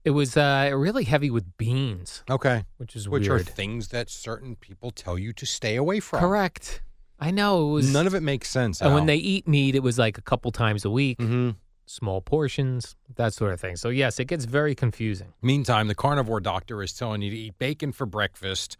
it 0.04 0.10
was 0.10 0.36
uh, 0.36 0.70
really 0.74 1.02
heavy 1.04 1.30
with 1.30 1.56
beans, 1.56 2.22
Okay. 2.30 2.64
which 2.76 2.94
is 2.94 3.08
Which 3.08 3.28
weird. 3.28 3.40
are 3.40 3.44
things 3.44 3.88
that 3.88 4.08
certain 4.10 4.54
people 4.54 4.90
tell 4.92 5.18
you 5.18 5.32
to 5.32 5.44
stay 5.46 5.74
away 5.74 5.98
from. 6.00 6.20
Correct. 6.20 6.82
I 7.18 7.30
know 7.30 7.70
it 7.70 7.72
was 7.72 7.92
None 7.92 8.06
of 8.06 8.14
it 8.14 8.20
makes 8.22 8.48
sense. 8.50 8.80
And 8.82 8.92
when 8.94 9.06
they 9.06 9.16
eat 9.16 9.48
meat, 9.48 9.74
it 9.74 9.82
was 9.82 9.98
like 9.98 10.18
a 10.18 10.22
couple 10.22 10.52
times 10.52 10.84
a 10.84 10.90
week. 10.90 11.20
hmm 11.20 11.50
small 11.86 12.20
portions, 12.20 12.96
that 13.14 13.32
sort 13.32 13.52
of 13.52 13.60
thing. 13.60 13.76
So 13.76 13.88
yes, 13.88 14.18
it 14.20 14.26
gets 14.26 14.44
very 14.44 14.74
confusing. 14.74 15.32
Meantime, 15.42 15.88
the 15.88 15.94
carnivore 15.94 16.40
doctor 16.40 16.82
is 16.82 16.92
telling 16.92 17.22
you 17.22 17.30
to 17.30 17.36
eat 17.36 17.58
bacon 17.58 17.92
for 17.92 18.06
breakfast, 18.06 18.76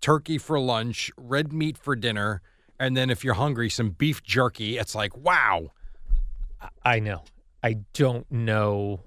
turkey 0.00 0.36
for 0.38 0.58
lunch, 0.58 1.10
red 1.16 1.52
meat 1.52 1.78
for 1.78 1.94
dinner, 1.96 2.42
and 2.78 2.96
then 2.96 3.10
if 3.10 3.22
you're 3.24 3.34
hungry, 3.34 3.70
some 3.70 3.90
beef 3.90 4.22
jerky. 4.22 4.78
It's 4.78 4.94
like, 4.94 5.16
wow. 5.16 5.70
I 6.84 6.98
know. 6.98 7.22
I 7.62 7.78
don't 7.94 8.30
know. 8.30 9.00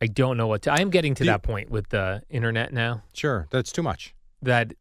I 0.00 0.06
don't 0.06 0.36
know 0.36 0.46
what 0.46 0.62
to. 0.62 0.72
I 0.72 0.80
am 0.80 0.90
getting 0.90 1.14
to 1.14 1.24
you- 1.24 1.30
that 1.30 1.42
point 1.42 1.70
with 1.70 1.88
the 1.90 2.22
internet 2.28 2.72
now 2.72 3.02
Sure, 3.14 3.46
that's 3.50 3.70
too 3.72 3.82
much. 3.82 4.14
that 4.42 4.74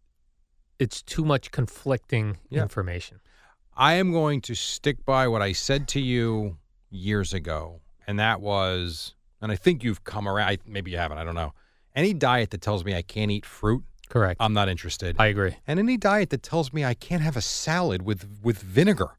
it's 0.80 1.02
too 1.02 1.24
much 1.24 1.52
conflicting 1.52 2.38
Yeah. 2.50 2.64
information. 2.64 3.20
I 3.76 3.94
am 3.94 4.12
going 4.12 4.42
to 4.42 4.56
stick 4.56 5.06
by 5.06 5.28
what 5.28 5.42
I 5.42 5.52
said 5.54 5.88
to 5.90 6.00
you 6.02 6.58
years 6.94 7.34
ago, 7.34 7.82
and 8.08 8.20
that 8.20 8.40
was, 8.42 9.16
and 9.42 9.52
I 9.52 9.56
think 9.56 9.84
you've 9.84 10.04
come 10.04 10.28
around. 10.28 10.48
I- 10.50 10.58
Maybe 10.66 10.92
you 10.92 10.98
haven't. 10.98 11.18
I 11.18 11.24
don't 11.24 11.36
know. 11.36 11.54
Any 11.96 12.14
diet 12.14 12.50
that 12.52 12.62
tells 12.62 12.84
me 12.86 12.96
I 12.96 13.02
can't 13.02 13.30
eat 13.32 13.46
fruit, 13.46 13.84
Correct. 14.10 14.38
I'm 14.40 14.54
not 14.54 14.70
interested. 14.70 15.16
I 15.20 15.28
agree. 15.28 15.56
and 15.68 15.80
any 15.80 15.98
diet 15.98 16.30
that 16.32 16.44
tells 16.44 16.72
me 16.74 16.84
I 16.86 16.94
can't 16.94 17.22
have 17.24 17.36
a 17.38 17.42
salad 17.42 18.02
with 18.04 18.28
with 18.42 18.60
vinegar, 18.62 19.18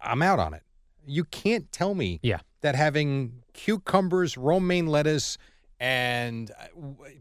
I'm 0.00 0.22
out 0.22 0.38
on 0.38 0.54
it. 0.54 0.62
You 1.06 1.24
can't 1.24 1.70
tell 1.72 1.94
me 1.94 2.20
Yeah. 2.22 2.40
that 2.60 2.74
having 2.74 3.42
cucumbers, 3.54 4.36
romaine 4.36 4.86
lettuce, 4.86 5.38
and 5.80 6.50
uh, 6.50 6.66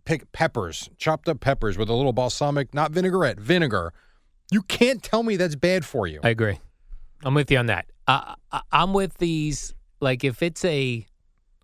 pick 0.06 0.32
peppers, 0.32 0.90
chopped 0.98 1.30
up 1.30 1.40
peppers 1.40 1.78
with 1.78 1.90
a 1.90 1.94
little 1.94 2.14
balsamic, 2.14 2.74
not 2.74 2.92
vinaigrette, 2.92 3.40
vinegar. 3.40 3.94
You 4.52 4.62
can't 4.64 5.02
tell 5.04 5.24
me 5.24 5.36
that's 5.38 5.56
bad 5.56 5.86
for 5.86 6.08
you. 6.08 6.20
I 6.24 6.30
agree. 6.30 6.60
I'm 7.24 7.34
with 7.34 7.50
you 7.52 7.58
on 7.58 7.66
that. 7.68 7.86
I, 8.08 8.36
I, 8.52 8.62
I'm 8.72 8.94
with 8.94 9.18
these. 9.18 9.74
Like, 10.00 10.24
if 10.24 10.44
it's 10.44 10.64
a 10.66 11.06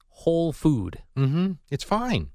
whole 0.10 0.52
food, 0.54 1.02
mm-hmm. 1.18 1.54
It's 1.70 1.84
fine. 1.84 2.30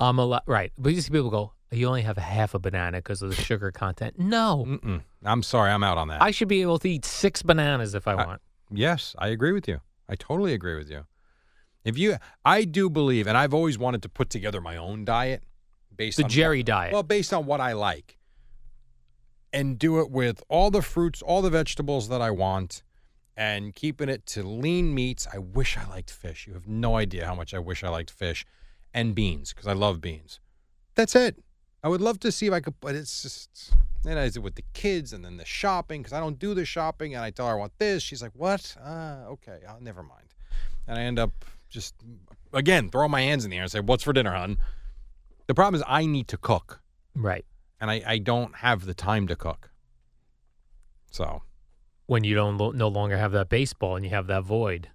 I'm 0.00 0.18
a 0.18 0.24
lot 0.24 0.44
right. 0.46 0.72
But 0.78 0.94
you 0.94 1.00
see 1.00 1.10
people 1.10 1.30
go, 1.30 1.52
you 1.70 1.86
only 1.86 2.02
have 2.02 2.16
a 2.18 2.22
half 2.22 2.54
a 2.54 2.58
banana 2.58 2.98
because 2.98 3.22
of 3.22 3.28
the 3.30 3.36
sugar 3.36 3.70
content. 3.70 4.18
No, 4.18 4.64
Mm-mm. 4.66 5.02
I'm 5.24 5.42
sorry, 5.42 5.70
I'm 5.70 5.84
out 5.84 5.98
on 5.98 6.08
that. 6.08 6.22
I 6.22 6.30
should 6.30 6.48
be 6.48 6.62
able 6.62 6.78
to 6.80 6.88
eat 6.88 7.04
six 7.04 7.42
bananas 7.42 7.94
if 7.94 8.08
I 8.08 8.12
I- 8.12 8.26
want. 8.26 8.40
Yes, 8.70 9.14
I 9.18 9.28
agree 9.28 9.52
with 9.52 9.68
you. 9.68 9.80
I 10.08 10.16
totally 10.16 10.54
agree 10.54 10.76
with 10.76 10.90
you. 10.90 11.04
If 11.84 11.98
you, 11.98 12.16
I 12.44 12.64
do 12.64 12.88
believe, 12.88 13.26
and 13.26 13.36
I've 13.36 13.52
always 13.52 13.76
wanted 13.78 14.02
to 14.02 14.08
put 14.08 14.30
together 14.30 14.60
my 14.62 14.76
own 14.78 15.04
diet 15.04 15.42
based 15.94 16.16
The 16.16 16.24
on 16.24 16.30
Jerry 16.30 16.60
what- 16.60 16.66
diet. 16.66 16.92
Well, 16.94 17.02
based 17.02 17.32
on 17.34 17.44
what 17.44 17.60
I 17.60 17.72
like, 17.74 18.16
and 19.52 19.78
do 19.78 20.00
it 20.00 20.10
with 20.10 20.42
all 20.48 20.70
the 20.70 20.80
fruits, 20.82 21.20
all 21.20 21.42
the 21.42 21.50
vegetables 21.50 22.08
that 22.08 22.22
I 22.22 22.30
want, 22.30 22.82
and 23.36 23.74
keeping 23.74 24.08
it 24.08 24.26
to 24.26 24.42
lean 24.42 24.94
meats. 24.94 25.26
I 25.32 25.38
wish 25.38 25.76
I 25.76 25.88
liked 25.88 26.10
fish. 26.10 26.46
You 26.46 26.54
have 26.54 26.66
no 26.66 26.96
idea 26.96 27.26
how 27.26 27.34
much 27.34 27.54
I 27.54 27.58
wish 27.58 27.82
I 27.82 27.88
liked 27.88 28.10
fish, 28.10 28.44
and 28.92 29.14
beans 29.14 29.52
because 29.52 29.66
I 29.66 29.72
love 29.72 30.00
beans. 30.00 30.40
That's 30.94 31.14
it. 31.14 31.36
I 31.82 31.88
would 31.88 32.00
love 32.00 32.20
to 32.20 32.30
see 32.30 32.46
if 32.46 32.52
I 32.52 32.60
could, 32.60 32.74
but 32.80 32.94
it's 32.94 33.22
just. 33.22 33.72
Then 34.04 34.18
I 34.18 34.24
it 34.24 34.38
with 34.42 34.56
the 34.56 34.64
kids 34.72 35.12
and 35.12 35.24
then 35.24 35.36
the 35.36 35.44
shopping 35.44 36.02
because 36.02 36.12
I 36.12 36.18
don't 36.18 36.38
do 36.38 36.54
the 36.54 36.64
shopping 36.64 37.14
and 37.14 37.22
I 37.22 37.30
tell 37.30 37.46
her 37.46 37.52
I 37.52 37.56
want 37.56 37.78
this. 37.78 38.02
She's 38.02 38.20
like, 38.20 38.32
"What? 38.34 38.76
Uh, 38.84 39.24
okay, 39.28 39.60
I'll 39.68 39.80
never 39.80 40.02
mind." 40.02 40.34
And 40.88 40.98
I 40.98 41.02
end 41.02 41.20
up 41.20 41.44
just 41.70 41.94
again 42.52 42.90
throwing 42.90 43.12
my 43.12 43.22
hands 43.22 43.44
in 43.44 43.50
the 43.52 43.58
air 43.58 43.62
and 43.62 43.70
say, 43.70 43.78
"What's 43.80 44.02
for 44.02 44.12
dinner, 44.12 44.32
hon?" 44.32 44.58
The 45.46 45.54
problem 45.54 45.76
is 45.76 45.84
I 45.86 46.06
need 46.06 46.28
to 46.28 46.36
cook 46.36 46.80
right. 47.14 47.44
and 47.80 47.90
I, 47.90 48.02
I 48.06 48.18
don't 48.18 48.56
have 48.56 48.86
the 48.86 48.94
time 48.94 49.28
to 49.28 49.36
cook. 49.36 49.70
So 51.12 51.42
When 52.12 52.24
you 52.24 52.34
don't 52.34 52.58
lo- 52.58 52.72
no 52.72 52.88
longer 52.88 53.16
have 53.16 53.32
that 53.32 53.48
baseball 53.48 53.96
and 53.96 54.04
you 54.04 54.10
have 54.10 54.26
that 54.26 54.42
void, 54.42 54.90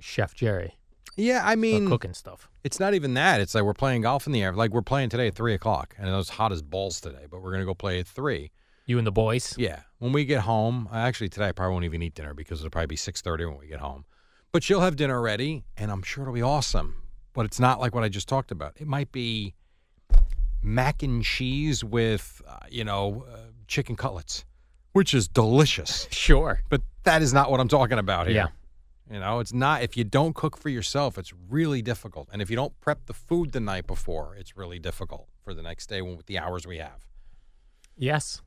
Chef 0.00 0.34
Jerry, 0.34 0.74
yeah, 1.16 1.42
I 1.44 1.54
mean, 1.54 1.86
cooking 1.86 2.12
stuff. 2.12 2.50
it's 2.64 2.80
not 2.80 2.92
even 2.92 3.14
that. 3.14 3.40
It's 3.40 3.54
like 3.54 3.62
we're 3.62 3.72
playing 3.72 4.02
golf 4.02 4.26
in 4.26 4.32
the 4.32 4.42
air. 4.42 4.52
Like 4.52 4.72
we're 4.72 4.82
playing 4.82 5.10
today 5.10 5.28
at 5.28 5.36
three 5.36 5.54
o'clock, 5.54 5.94
and 5.96 6.08
it 6.08 6.12
was 6.12 6.28
hot 6.28 6.50
as 6.50 6.62
balls 6.62 7.00
today. 7.00 7.26
But 7.30 7.40
we're 7.40 7.52
gonna 7.52 7.66
go 7.66 7.74
play 7.74 8.00
at 8.00 8.08
three. 8.08 8.50
You 8.84 8.98
and 8.98 9.06
the 9.06 9.12
boys. 9.12 9.54
Yeah, 9.56 9.82
when 9.98 10.10
we 10.10 10.24
get 10.24 10.40
home, 10.40 10.88
actually 10.92 11.28
today 11.28 11.50
I 11.50 11.52
probably 11.52 11.72
won't 11.74 11.84
even 11.84 12.02
eat 12.02 12.16
dinner 12.16 12.34
because 12.34 12.58
it'll 12.58 12.70
probably 12.70 12.88
be 12.88 12.96
six 12.96 13.22
thirty 13.22 13.44
when 13.44 13.58
we 13.58 13.68
get 13.68 13.78
home. 13.78 14.04
But 14.50 14.64
she'll 14.64 14.80
have 14.80 14.96
dinner 14.96 15.22
ready, 15.22 15.66
and 15.76 15.92
I'm 15.92 16.02
sure 16.02 16.22
it'll 16.22 16.34
be 16.34 16.42
awesome. 16.42 17.00
But 17.32 17.46
it's 17.46 17.60
not 17.60 17.78
like 17.78 17.94
what 17.94 18.02
I 18.02 18.08
just 18.08 18.28
talked 18.28 18.50
about. 18.50 18.72
It 18.80 18.88
might 18.88 19.12
be 19.12 19.54
mac 20.64 21.04
and 21.04 21.22
cheese 21.22 21.84
with, 21.84 22.42
uh, 22.44 22.58
you 22.68 22.82
know, 22.82 23.24
uh, 23.32 23.52
chicken 23.68 23.94
cutlets, 23.94 24.44
which 24.96 25.12
is 25.14 25.28
delicious. 25.28 26.08
Sure. 26.26 26.60
But 26.70 26.80
that 27.04 27.22
is 27.22 27.32
not 27.32 27.50
what 27.50 27.60
I'm 27.60 27.68
talking 27.68 27.98
about 27.98 28.26
here. 28.26 28.36
Yeah. 28.36 29.14
You 29.14 29.20
know, 29.20 29.38
it's 29.38 29.52
not, 29.52 29.82
if 29.82 29.96
you 29.96 30.02
don't 30.02 30.34
cook 30.34 30.56
for 30.56 30.68
yourself, 30.70 31.18
it's 31.18 31.32
really 31.48 31.80
difficult. 31.82 32.28
And 32.32 32.42
if 32.42 32.50
you 32.50 32.56
don't 32.56 32.72
prep 32.80 33.06
the 33.06 33.12
food 33.14 33.52
the 33.52 33.60
night 33.60 33.86
before, 33.86 34.34
it's 34.36 34.56
really 34.56 34.80
difficult 34.80 35.28
for 35.44 35.54
the 35.54 35.62
next 35.62 35.86
day 35.88 36.02
with 36.02 36.26
the 36.26 36.38
hours 36.38 36.66
we 36.66 36.78
have. 36.78 37.06
Yes. 37.96 38.42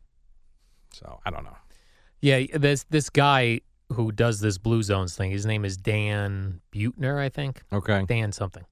So 0.94 1.20
I 1.26 1.30
don't 1.32 1.44
know. 1.46 1.56
Yeah. 2.22 2.44
There's 2.54 2.84
this 2.90 3.10
guy 3.10 3.62
who 3.94 4.12
does 4.12 4.40
this 4.42 4.58
Blue 4.58 4.84
Zones 4.84 5.16
thing. 5.16 5.32
His 5.32 5.46
name 5.46 5.64
is 5.64 5.78
Dan 5.78 6.60
Buettner, 6.74 7.18
I 7.18 7.30
think. 7.30 7.62
Okay. 7.72 8.04
Dan 8.08 8.32
something. 8.32 8.66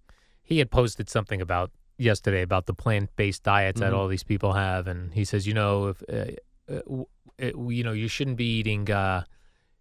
He 0.44 0.60
had 0.60 0.70
posted 0.70 1.10
something 1.10 1.42
about 1.42 1.72
yesterday 1.98 2.42
about 2.42 2.66
the 2.66 2.74
plant-based 2.74 3.44
diets 3.44 3.80
that 3.80 3.92
Mhm. 3.94 3.98
all 3.98 4.08
these 4.08 4.24
people 4.24 4.54
have, 4.54 4.88
and 4.88 5.13
he 5.13 5.24
says, 5.26 5.48
you 5.48 5.54
know, 5.54 5.88
if 5.88 6.04
uh, 6.10 6.32
uh, 6.72 7.04
you 7.39 7.84
know, 7.84 7.91
you 7.93 8.08
shouldn't 8.08 8.38
be 8.38 8.58
eating, 8.60 8.89
uh, 8.91 9.23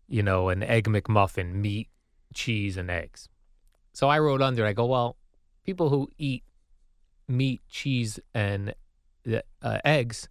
you 0.08 0.22
know, 0.22 0.48
an 0.50 0.62
egg 0.62 0.84
McMuffin, 0.88 1.54
meat, 1.54 1.88
cheese, 2.34 2.76
and 2.76 2.90
eggs. 2.90 3.28
So 3.92 4.08
I 4.08 4.18
wrote 4.18 4.42
under. 4.42 4.66
I 4.66 4.72
go, 4.72 4.84
well, 4.86 5.16
people 5.64 5.88
who 5.88 6.08
eat 6.18 6.44
meat, 7.28 7.62
cheese, 7.68 8.20
and 8.34 8.74
uh, 9.62 9.78
eggs 9.84 10.28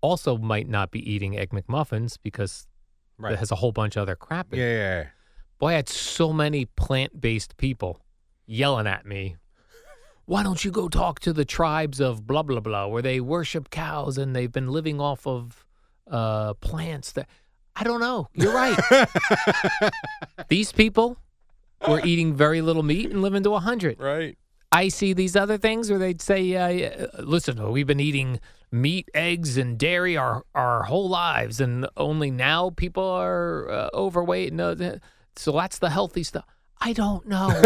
also 0.00 0.36
might 0.36 0.68
not 0.68 0.90
be 0.90 1.08
eating 1.10 1.38
egg 1.38 1.50
McMuffins 1.50 2.18
because 2.22 2.66
Right. 3.16 3.32
it 3.34 3.38
has 3.38 3.52
a 3.52 3.54
whole 3.54 3.70
bunch 3.70 3.94
of 3.94 4.02
other 4.02 4.16
crap 4.16 4.52
in 4.52 4.58
Yeah, 4.58 4.64
it. 4.64 4.68
yeah, 4.72 4.98
yeah. 5.02 5.06
Boy, 5.60 5.68
I 5.68 5.72
had 5.74 5.88
so 5.88 6.32
many 6.32 6.64
plant 6.64 7.20
based 7.20 7.56
people 7.56 8.00
yelling 8.44 8.88
at 8.88 9.06
me. 9.06 9.36
Why 10.26 10.42
don't 10.42 10.64
you 10.64 10.72
go 10.72 10.88
talk 10.88 11.20
to 11.20 11.32
the 11.32 11.44
tribes 11.44 12.00
of 12.00 12.26
blah 12.26 12.42
blah 12.42 12.58
blah, 12.58 12.88
where 12.88 13.02
they 13.02 13.20
worship 13.20 13.70
cows 13.70 14.18
and 14.18 14.34
they've 14.34 14.50
been 14.50 14.66
living 14.68 15.00
off 15.00 15.28
of 15.28 15.64
uh, 16.10 16.54
plants? 16.54 17.12
That 17.12 17.28
I 17.76 17.84
don't 17.84 18.00
know. 18.00 18.28
You're 18.34 18.54
right. 18.54 18.78
These 20.48 20.72
people 20.72 21.18
were 21.86 22.00
eating 22.04 22.34
very 22.34 22.60
little 22.62 22.82
meat 22.82 23.10
and 23.10 23.22
living 23.22 23.42
to 23.42 23.54
hundred. 23.58 23.98
Right. 24.00 24.38
I 24.72 24.88
see 24.88 25.12
these 25.12 25.36
other 25.36 25.56
things 25.56 25.88
where 25.88 26.00
they'd 26.00 26.20
say, 26.20 26.56
uh, 26.56 27.06
"Listen, 27.20 27.70
we've 27.70 27.86
been 27.86 28.00
eating 28.00 28.40
meat, 28.72 29.08
eggs, 29.14 29.56
and 29.56 29.78
dairy 29.78 30.16
our 30.16 30.44
our 30.54 30.82
whole 30.84 31.08
lives, 31.08 31.60
and 31.60 31.86
only 31.96 32.30
now 32.30 32.70
people 32.70 33.04
are 33.08 33.70
uh, 33.70 33.88
overweight." 33.94 34.52
No, 34.52 34.74
th- 34.74 35.00
so 35.36 35.52
that's 35.52 35.78
the 35.78 35.90
healthy 35.90 36.24
stuff. 36.24 36.44
I 36.80 36.92
don't 36.92 37.26
know. 37.28 37.62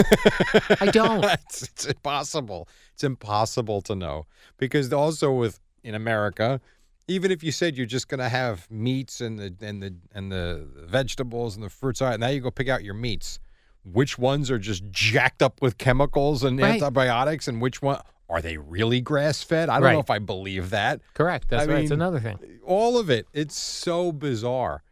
I 0.81 0.87
don't. 0.93 1.25
it's, 1.25 1.63
it's 1.63 1.87
impossible. 1.87 2.69
It's 2.93 3.05
impossible 3.05 3.81
to 3.83 3.95
know 3.95 4.27
because 4.59 4.93
also 4.93 5.33
with 5.33 5.61
in 5.83 5.95
America, 5.95 6.61
even 7.09 7.31
if 7.33 7.43
you 7.43 7.51
said 7.51 7.77
you're 7.77 7.87
just 7.87 8.07
going 8.09 8.21
to 8.21 8.29
have 8.29 8.71
meats 8.71 9.21
and 9.21 9.39
the 9.39 9.55
and 9.61 9.83
the 9.83 9.95
and 10.13 10.31
the 10.31 10.69
vegetables 10.87 11.57
and 11.57 11.65
the 11.65 11.71
fruits, 11.71 12.01
all 12.03 12.09
right, 12.11 12.21
now 12.21 12.29
you 12.29 12.41
go 12.41 12.51
pick 12.51 12.69
out 12.69 12.85
your 12.85 12.95
meats. 12.95 13.41
Which 13.85 14.19
ones 14.19 14.51
are 14.51 14.59
just 14.59 14.85
jacked 14.91 15.41
up 15.43 15.63
with 15.63 15.79
chemicals 15.79 16.45
and 16.45 16.61
Right. 16.61 16.75
antibiotics, 16.75 17.49
and 17.49 17.61
which 17.63 17.81
one 17.81 18.01
are 18.29 18.43
they 18.43 18.59
really 18.59 19.01
grass 19.01 19.43
fed? 19.43 19.71
I 19.71 19.81
don't 19.81 19.93
know 19.95 20.01
if 20.01 20.11
I 20.11 20.19
believe 20.19 20.71
that. 20.71 21.01
Correct. 21.15 21.49
That's 21.49 21.67
I 21.67 21.73
right. 21.73 21.83
It's 21.83 21.91
another 21.91 22.21
thing. 22.21 22.39
All 22.65 22.99
of 22.99 23.09
it. 23.09 23.27
It's 23.33 23.57
so 23.57 24.13
bizarre. 24.13 24.83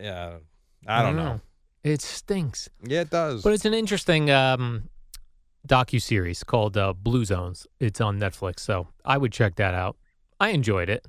Yeah, 0.00 0.36
I 0.86 1.02
don't 1.02 1.16
know. 1.16 1.40
It 1.84 2.00
stinks. 2.00 2.68
Yeah, 2.82 3.02
it 3.02 3.10
does. 3.10 3.42
But 3.42 3.52
it's 3.52 3.64
an 3.66 3.74
interesting 3.74 4.30
um, 4.30 4.88
docu 5.66 6.00
series 6.00 6.42
called 6.44 6.76
uh, 6.78 6.92
Blue 6.94 7.24
Zones. 7.24 7.66
It's 7.80 8.00
on 8.00 8.18
Netflix, 8.18 8.60
so 8.60 8.88
I 9.04 9.18
would 9.18 9.32
check 9.32 9.56
that 9.56 9.74
out. 9.74 9.96
I 10.40 10.50
enjoyed 10.50 10.88
it. 10.88 11.06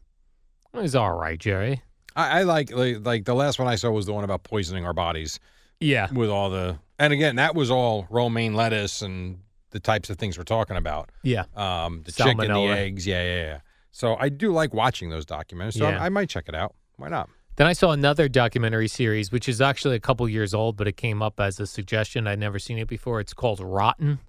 It 0.73 0.77
was 0.81 0.95
all 0.95 1.13
right, 1.13 1.39
Jerry. 1.39 1.81
I, 2.15 2.39
I 2.39 2.43
like, 2.43 2.71
like 2.71 3.05
like 3.05 3.25
the 3.25 3.33
last 3.35 3.59
one 3.59 3.67
I 3.67 3.75
saw 3.75 3.89
was 3.91 4.05
the 4.05 4.13
one 4.13 4.23
about 4.23 4.43
poisoning 4.43 4.85
our 4.85 4.93
bodies. 4.93 5.39
Yeah. 5.81 6.11
with 6.11 6.29
all 6.29 6.49
the 6.49 6.77
and 6.99 7.13
again 7.13 7.37
that 7.37 7.55
was 7.55 7.71
all 7.71 8.05
romaine 8.09 8.53
lettuce 8.53 9.01
and 9.01 9.39
the 9.71 9.79
types 9.79 10.09
of 10.09 10.17
things 10.17 10.37
we're 10.37 10.43
talking 10.43 10.75
about 10.75 11.09
Yeah. 11.23 11.45
um 11.55 12.01
the 12.03 12.11
chicken 12.11 12.35
the 12.35 12.49
eggs 12.67 13.07
yeah 13.07 13.23
yeah 13.23 13.41
yeah 13.45 13.59
so 13.93 14.17
i 14.19 14.27
do 14.27 14.51
like 14.51 14.73
watching 14.73 15.09
those 15.09 15.25
documentaries 15.25 15.77
so 15.77 15.87
Yeah. 15.87 16.01
I, 16.01 16.07
I 16.07 16.09
might 16.09 16.27
check 16.27 16.49
it 16.49 16.53
out 16.53 16.75
why 16.97 17.07
not 17.07 17.29
Then 17.55 17.65
I 17.65 17.71
saw 17.71 17.91
another 17.91 18.27
documentary 18.27 18.89
series, 18.89 19.31
which 19.31 19.47
is 19.47 19.61
actually 19.61 19.95
a 19.95 20.01
couple 20.01 20.27
years 20.27 20.53
old, 20.53 20.75
but 20.75 20.85
it 20.85 20.97
came 20.97 21.21
up 21.21 21.39
as 21.39 21.61
a 21.61 21.65
suggestion. 21.65 22.27
I'd 22.27 22.39
never 22.39 22.59
seen 22.59 22.77
it 22.77 22.89
before. 22.89 23.21
It's 23.21 23.33
called 23.33 23.61
Rotten. 23.61 24.19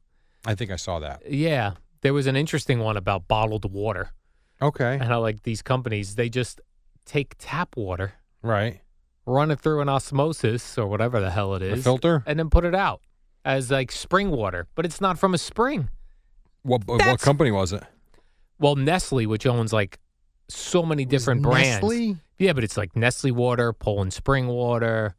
i 0.46 0.54
think 0.54 0.70
i 0.70 0.76
saw 0.76 1.00
that 1.00 1.28
Yeah. 1.28 1.72
There 2.02 2.14
was 2.14 2.28
an 2.28 2.36
interesting 2.36 2.78
one 2.78 2.96
about 2.96 3.26
bottled 3.26 3.64
water 3.72 4.12
okay 4.62 4.98
and 5.00 5.12
I 5.12 5.16
like, 5.16 5.42
these 5.42 5.62
companies, 5.62 6.14
they 6.16 6.28
just 6.28 6.60
take 7.06 7.34
tap 7.38 7.76
water, 7.76 8.12
right 8.42 8.80
run 9.26 9.50
it 9.50 9.60
through 9.60 9.80
an 9.80 9.88
osmosis 9.88 10.76
or 10.78 10.86
whatever 10.88 11.20
the 11.20 11.30
hell 11.30 11.54
it 11.54 11.62
a 11.62 11.72
is, 11.74 11.84
filter 11.84 12.22
and 12.26 12.38
then 12.38 12.50
put 12.50 12.64
it 12.64 12.74
out 12.74 13.00
as 13.44 13.70
like 13.70 13.92
spring 13.92 14.30
water, 14.30 14.66
but 14.74 14.84
it's 14.84 15.00
not 15.00 15.18
from 15.18 15.34
a 15.34 15.38
spring. 15.38 15.88
what 16.62 16.86
what 16.86 16.98
That's- 16.98 17.22
company 17.22 17.50
was 17.50 17.72
it 17.72 17.82
Well, 18.58 18.76
Nestle, 18.76 19.26
which 19.26 19.46
owns 19.46 19.72
like 19.72 19.98
so 20.48 20.82
many 20.82 21.04
different 21.04 21.42
brands. 21.42 21.82
Nestle? 21.82 22.16
Yeah, 22.38 22.52
but 22.54 22.64
it's 22.64 22.76
like 22.76 22.96
Nestle 22.96 23.30
water, 23.32 23.72
Poland 23.72 24.12
Spring 24.12 24.48
water, 24.48 25.14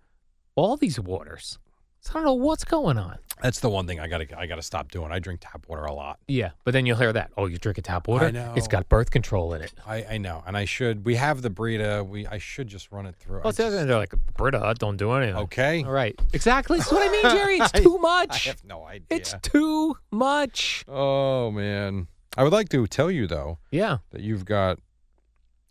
all 0.56 0.76
these 0.78 1.00
waters. 1.00 1.58
So 2.02 2.12
I 2.12 2.14
don't 2.16 2.26
know 2.26 2.34
what's 2.34 2.64
going 2.66 2.98
on. 2.98 3.18
That's 3.42 3.60
the 3.60 3.70
one 3.70 3.88
thing 3.88 4.00
i 4.00 4.08
gotta 4.08 4.28
i 4.40 4.46
gotta 4.46 4.62
stop 4.62 4.92
doing 4.92 5.12
i 5.12 5.20
drink 5.20 5.40
tap 5.42 5.66
water 5.68 5.84
a 5.84 5.94
lot 5.94 6.20
Yeah, 6.28 6.52
but 6.64 6.72
then 6.72 6.86
you'll 6.86 6.98
hear 6.98 7.12
that. 7.14 7.32
Oh, 7.38 7.46
you 7.48 7.58
drink 7.58 7.78
a 7.78 7.82
tap 7.82 8.08
water? 8.08 8.26
I 8.26 8.32
know. 8.32 8.54
It's 8.56 8.68
got 8.68 8.88
birth 8.90 9.12
control 9.12 9.54
in 9.54 9.62
it. 9.62 9.74
i 9.86 10.06
i 10.12 10.18
know 10.18 10.44
and 10.48 10.56
i 10.56 10.66
should 10.66 11.06
we 11.06 11.16
have 11.16 11.42
the 11.42 11.50
brita 11.50 12.06
we 12.08 12.26
i 12.28 12.38
should 12.38 12.68
just 12.68 12.92
run 12.92 13.06
it 13.06 13.16
through 13.16 13.40
I 13.40 13.44
Well, 13.44 13.54
just- 13.54 13.72
they're 13.88 13.98
like, 13.98 14.14
Brita, 14.38 14.74
don't 14.80 14.98
do 14.98 15.12
anything. 15.12 15.36
okay 15.36 15.84
All 15.84 15.92
right. 15.92 16.18
Exactly. 16.34 16.78
That's 16.80 16.92
what 16.92 17.08
I 17.08 17.12
mean, 17.12 17.24
Jerry. 17.38 17.58
It's 17.62 17.72
I- 17.74 17.80
too 17.82 17.98
i 17.98 18.02
much. 18.02 18.46
have 18.46 18.64
no 18.64 18.86
idea 18.86 19.06
It's 19.18 19.34
too 19.42 19.96
much. 20.12 20.84
oh 20.88 21.52
man 21.52 22.08
i 22.38 22.44
would 22.44 22.54
like 22.54 22.70
to 22.70 22.86
tell 22.88 23.12
you 23.12 23.28
though 23.28 23.58
Yeah. 23.72 23.98
that 24.12 24.22
you've 24.22 24.46
got 24.46 24.80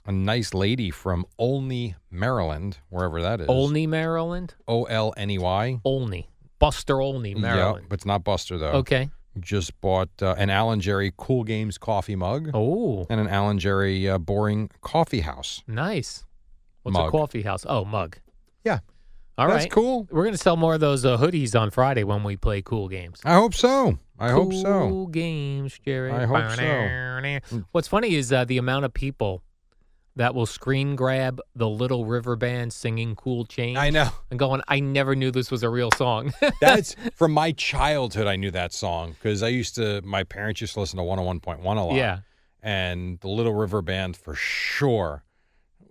a 0.07 0.13
nice 0.13 0.55
lady 0.55 0.91
from 0.91 1.27
Olney, 1.39 1.95
Maryland, 2.11 2.79
wherever 2.89 3.21
that 3.21 3.43
is. 3.43 3.49
Olney, 3.49 3.87
Maryland. 3.87 4.55
O 4.67 4.85
L 4.85 5.13
N 5.17 5.31
E 5.31 5.39
Y. 5.39 5.79
Olney. 5.85 6.31
Buster 6.61 7.01
Olney, 7.01 7.35
Maryland. 7.35 7.81
Yeah, 7.83 7.87
but 7.89 7.95
it's 7.95 8.07
not 8.07 8.23
Buster 8.23 8.57
though. 8.59 8.71
Okay. 8.75 9.11
Just 9.41 9.81
bought 9.81 10.11
uh, 10.23 10.35
an 10.39 10.51
Al 10.51 10.71
and 10.71 10.81
Jerry 10.83 11.13
Cool 11.17 11.43
Games 11.45 11.79
coffee 11.79 12.15
mug 12.17 12.51
Oh, 12.55 13.07
and 13.11 13.21
an 13.21 13.27
Al 13.29 13.49
and 13.49 13.59
Jerry 13.59 14.09
uh, 14.09 14.19
Boring 14.19 14.71
Coffee 14.81 15.21
House. 15.21 15.63
nice. 15.67 16.25
What's 16.83 16.97
a 16.97 17.11
coffee 17.11 17.43
house? 17.43 17.67
Oh, 17.69 17.85
mug. 17.85 18.17
Yeah, 18.65 18.79
All 19.39 19.47
right. 19.47 19.61
that's 19.61 19.67
cool. 19.73 20.07
We're 20.11 20.23
going 20.25 20.33
to 20.35 20.39
sell 20.39 20.57
more 20.57 20.75
of 20.75 20.81
those 20.81 21.05
uh, 21.05 21.19
hoodies 21.19 21.59
on 21.59 21.71
Friday 21.71 22.05
when 22.05 22.25
we 22.25 22.37
play 22.37 22.63
cool 22.63 22.89
games. 22.89 23.21
I 23.25 23.35
hope 23.35 23.55
so. 23.55 23.99
I 24.19 24.31
hope 24.31 24.53
so. 24.55 24.89
Cool 24.89 25.07
games, 25.09 25.79
Jerry. 25.85 26.11
I 26.11 26.25
hope 26.25 26.51
so. 27.51 27.63
What's 27.73 27.87
funny 27.89 28.15
is 28.15 28.33
uh, 28.33 28.45
the 28.47 28.59
amount 28.59 28.85
of 28.87 28.95
people 28.95 29.43
that 30.17 30.35
will 30.35 30.47
screen 30.47 30.97
grab 30.97 31.41
the 31.55 31.69
Little 31.69 32.05
River 32.05 32.37
Band 32.37 32.73
singing 32.73 33.15
"Cool 33.15 33.45
Change." 33.47 33.79
I 33.79 33.91
know. 33.91 34.11
and 34.31 34.39
going, 34.39 34.61
I 34.69 34.81
never 34.81 35.15
knew 35.15 35.31
this 35.31 35.51
was 35.51 35.63
a 35.63 35.69
real 35.71 35.91
song. 35.97 36.33
That's 36.61 36.97
from 37.15 37.33
my 37.33 37.53
childhood. 37.53 38.27
I 38.27 38.37
knew 38.37 38.51
that 38.51 38.73
song 38.73 39.13
because 39.13 39.43
I 39.43 39.49
used 39.49 39.75
to. 39.77 40.03
My 40.03 40.25
parents 40.25 40.61
used 40.61 40.75
to 40.75 40.81
listen 40.81 40.97
to 40.99 41.03
101.1 41.05 41.59
a 41.65 41.65
lot. 41.65 41.95
yeah. 41.95 42.19
and 42.63 43.19
the 43.21 43.29
Little 43.29 43.55
River 43.55 43.83
Band 43.83 44.17
for 44.17 44.35
sure. 44.35 45.25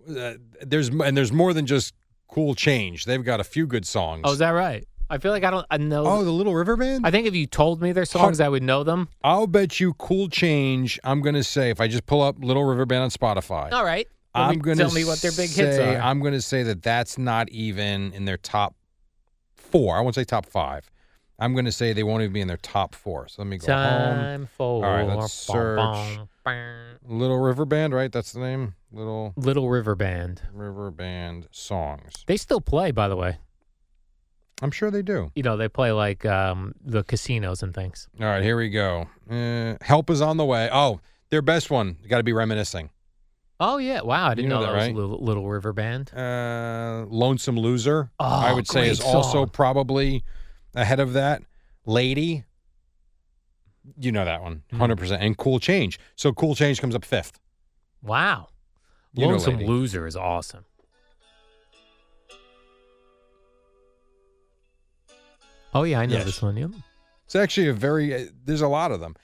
Uh, 0.08 0.34
there's 0.62 0.88
and 0.88 1.16
there's 1.16 1.32
more 1.32 1.52
than 1.52 1.66
just 1.66 1.94
cool 2.28 2.54
change. 2.54 3.04
They've 3.06 3.24
got 3.24 3.40
a 3.40 3.44
few 3.44 3.66
good 3.66 3.86
songs. 3.86 4.22
Oh, 4.24 4.32
is 4.32 4.38
that 4.38 4.50
right? 4.50 4.86
I 5.10 5.18
feel 5.18 5.32
like 5.32 5.42
I 5.42 5.50
don't. 5.50 5.66
I 5.70 5.76
know. 5.76 6.06
Oh, 6.06 6.22
the 6.24 6.30
Little 6.30 6.54
River 6.54 6.76
Band. 6.76 7.04
I 7.04 7.10
think 7.10 7.26
if 7.26 7.34
you 7.34 7.46
told 7.46 7.82
me 7.82 7.90
their 7.90 8.04
songs, 8.04 8.40
I 8.40 8.48
would 8.48 8.62
know 8.62 8.84
them. 8.84 9.08
I'll 9.24 9.48
bet 9.48 9.80
you 9.80 9.92
cool 9.94 10.28
change. 10.28 11.00
I'm 11.02 11.20
gonna 11.20 11.42
say 11.42 11.70
if 11.70 11.80
I 11.80 11.88
just 11.88 12.06
pull 12.06 12.22
up 12.22 12.36
Little 12.38 12.64
River 12.64 12.86
Band 12.86 13.02
on 13.02 13.10
Spotify, 13.10 13.72
All 13.72 13.84
right. 13.84 14.06
I'm 14.32 14.60
gonna 14.60 14.76
tell 14.76 14.92
me 14.92 15.04
what 15.04 15.20
their 15.20 15.32
big 15.32 15.50
hits 15.50 15.76
say- 15.76 15.96
are. 15.96 16.00
I'm 16.00 16.20
gonna 16.20 16.40
say 16.40 16.62
that 16.62 16.82
that's 16.82 17.18
not 17.18 17.48
even 17.48 18.12
in 18.12 18.24
their 18.24 18.36
top 18.36 18.76
four. 19.56 19.96
I 19.96 20.00
won't 20.00 20.14
say 20.14 20.22
top 20.22 20.46
five. 20.46 20.88
I'm 21.40 21.54
gonna 21.56 21.72
say 21.72 21.92
they 21.92 22.04
won't 22.04 22.22
even 22.22 22.32
be 22.32 22.40
in 22.40 22.48
their 22.48 22.56
top 22.58 22.94
four. 22.94 23.26
So 23.26 23.42
let 23.42 23.48
me 23.48 23.58
go 23.58 23.72
home. 23.72 23.82
Time 23.82 24.48
for 24.56 24.86
All 24.86 24.92
right, 24.92 25.08
let's 25.08 25.32
search. 25.32 26.18
Little 27.04 27.38
River 27.38 27.64
Band, 27.64 27.94
right? 27.94 28.12
That's 28.12 28.32
the 28.32 28.40
name. 28.40 28.74
Little 28.92 29.32
Little 29.36 29.68
River 29.68 29.96
Band. 29.96 30.42
River 30.52 30.92
Band 30.92 31.48
songs. 31.50 32.12
They 32.26 32.36
still 32.36 32.60
play, 32.60 32.92
by 32.92 33.08
the 33.08 33.16
way. 33.16 33.38
I'm 34.62 34.70
sure 34.70 34.90
they 34.90 35.02
do. 35.02 35.30
You 35.34 35.42
know, 35.42 35.56
they 35.56 35.68
play 35.68 35.92
like 35.92 36.24
um, 36.26 36.74
the 36.84 37.02
casinos 37.04 37.62
and 37.62 37.74
things. 37.74 38.08
All 38.20 38.26
right, 38.26 38.42
here 38.42 38.56
we 38.56 38.68
go. 38.70 39.08
Uh, 39.30 39.76
help 39.80 40.10
is 40.10 40.20
on 40.20 40.36
the 40.36 40.44
way. 40.44 40.68
Oh, 40.72 41.00
their 41.30 41.42
best 41.42 41.70
one. 41.70 41.96
Got 42.08 42.18
to 42.18 42.22
be 42.22 42.32
reminiscing. 42.32 42.90
Oh 43.62 43.76
yeah! 43.76 44.00
Wow, 44.00 44.28
I 44.28 44.34
didn't 44.34 44.44
You 44.44 44.48
know 44.48 44.60
know, 44.60 44.66
that, 44.66 44.72
that 44.72 44.76
was 44.78 44.86
right? 44.86 44.94
Little, 44.96 45.22
Little 45.24 45.46
River 45.48 45.72
Band. 45.74 46.12
Uh, 46.14 47.04
Lonesome 47.08 47.56
Loser. 47.58 48.10
I 48.18 48.50
Oh, 48.52 48.54
would 48.54 48.66
say 48.66 48.88
is 48.88 49.00
also 49.02 49.44
probably 49.46 50.24
ahead 50.74 50.98
of 51.00 51.12
that. 51.12 51.42
Lady. 51.84 52.44
You 53.98 54.12
know 54.12 54.24
that 54.24 54.42
one, 54.42 54.62
Hmm. 54.70 54.76
hundred 54.78 54.98
percent. 54.98 55.22
And 55.22 55.36
Cool 55.36 55.58
Change. 55.58 55.98
So 56.16 56.32
Cool 56.32 56.54
Change 56.54 56.80
comes 56.80 56.94
up 56.94 57.04
fifth. 57.04 57.38
Wow, 58.02 58.48
You 59.12 59.26
Lonesome 59.26 59.58
Loser 59.58 60.06
is 60.06 60.16
awesome. 60.16 60.64
Oh 65.74 65.84
yeah, 65.84 66.00
I 66.00 66.06
know 66.06 66.14
Yes. 66.16 66.24
this 66.24 66.42
one. 66.42 66.56
Yep. 66.56 66.70
It's 67.26 67.36
actually 67.36 67.68
a 67.68 67.72
very. 67.72 68.14
Uh, 68.14 68.26
there's 68.44 68.60
a 68.62 68.68
lot 68.68 68.90
of 68.92 69.00
them. 69.00 69.14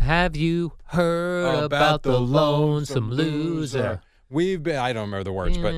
Have 0.00 0.36
you 0.36 0.72
heard 0.86 1.64
about, 1.64 2.02
the 2.02 2.18
lonesome 2.18 3.10
loser? 3.10 4.00
We've 4.30 4.62
been. 4.62 4.76
I 4.76 4.92
don't 4.92 5.06
remember 5.06 5.24
the 5.24 5.32
words, 5.32 5.58
but 5.58 5.72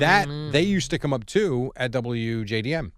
that 0.00 0.26
they 0.52 0.62
used 0.62 0.90
to 0.90 0.98
come 0.98 1.12
up 1.12 1.24
too 1.26 1.72
at 1.76 1.92
WJDM. 1.92 2.92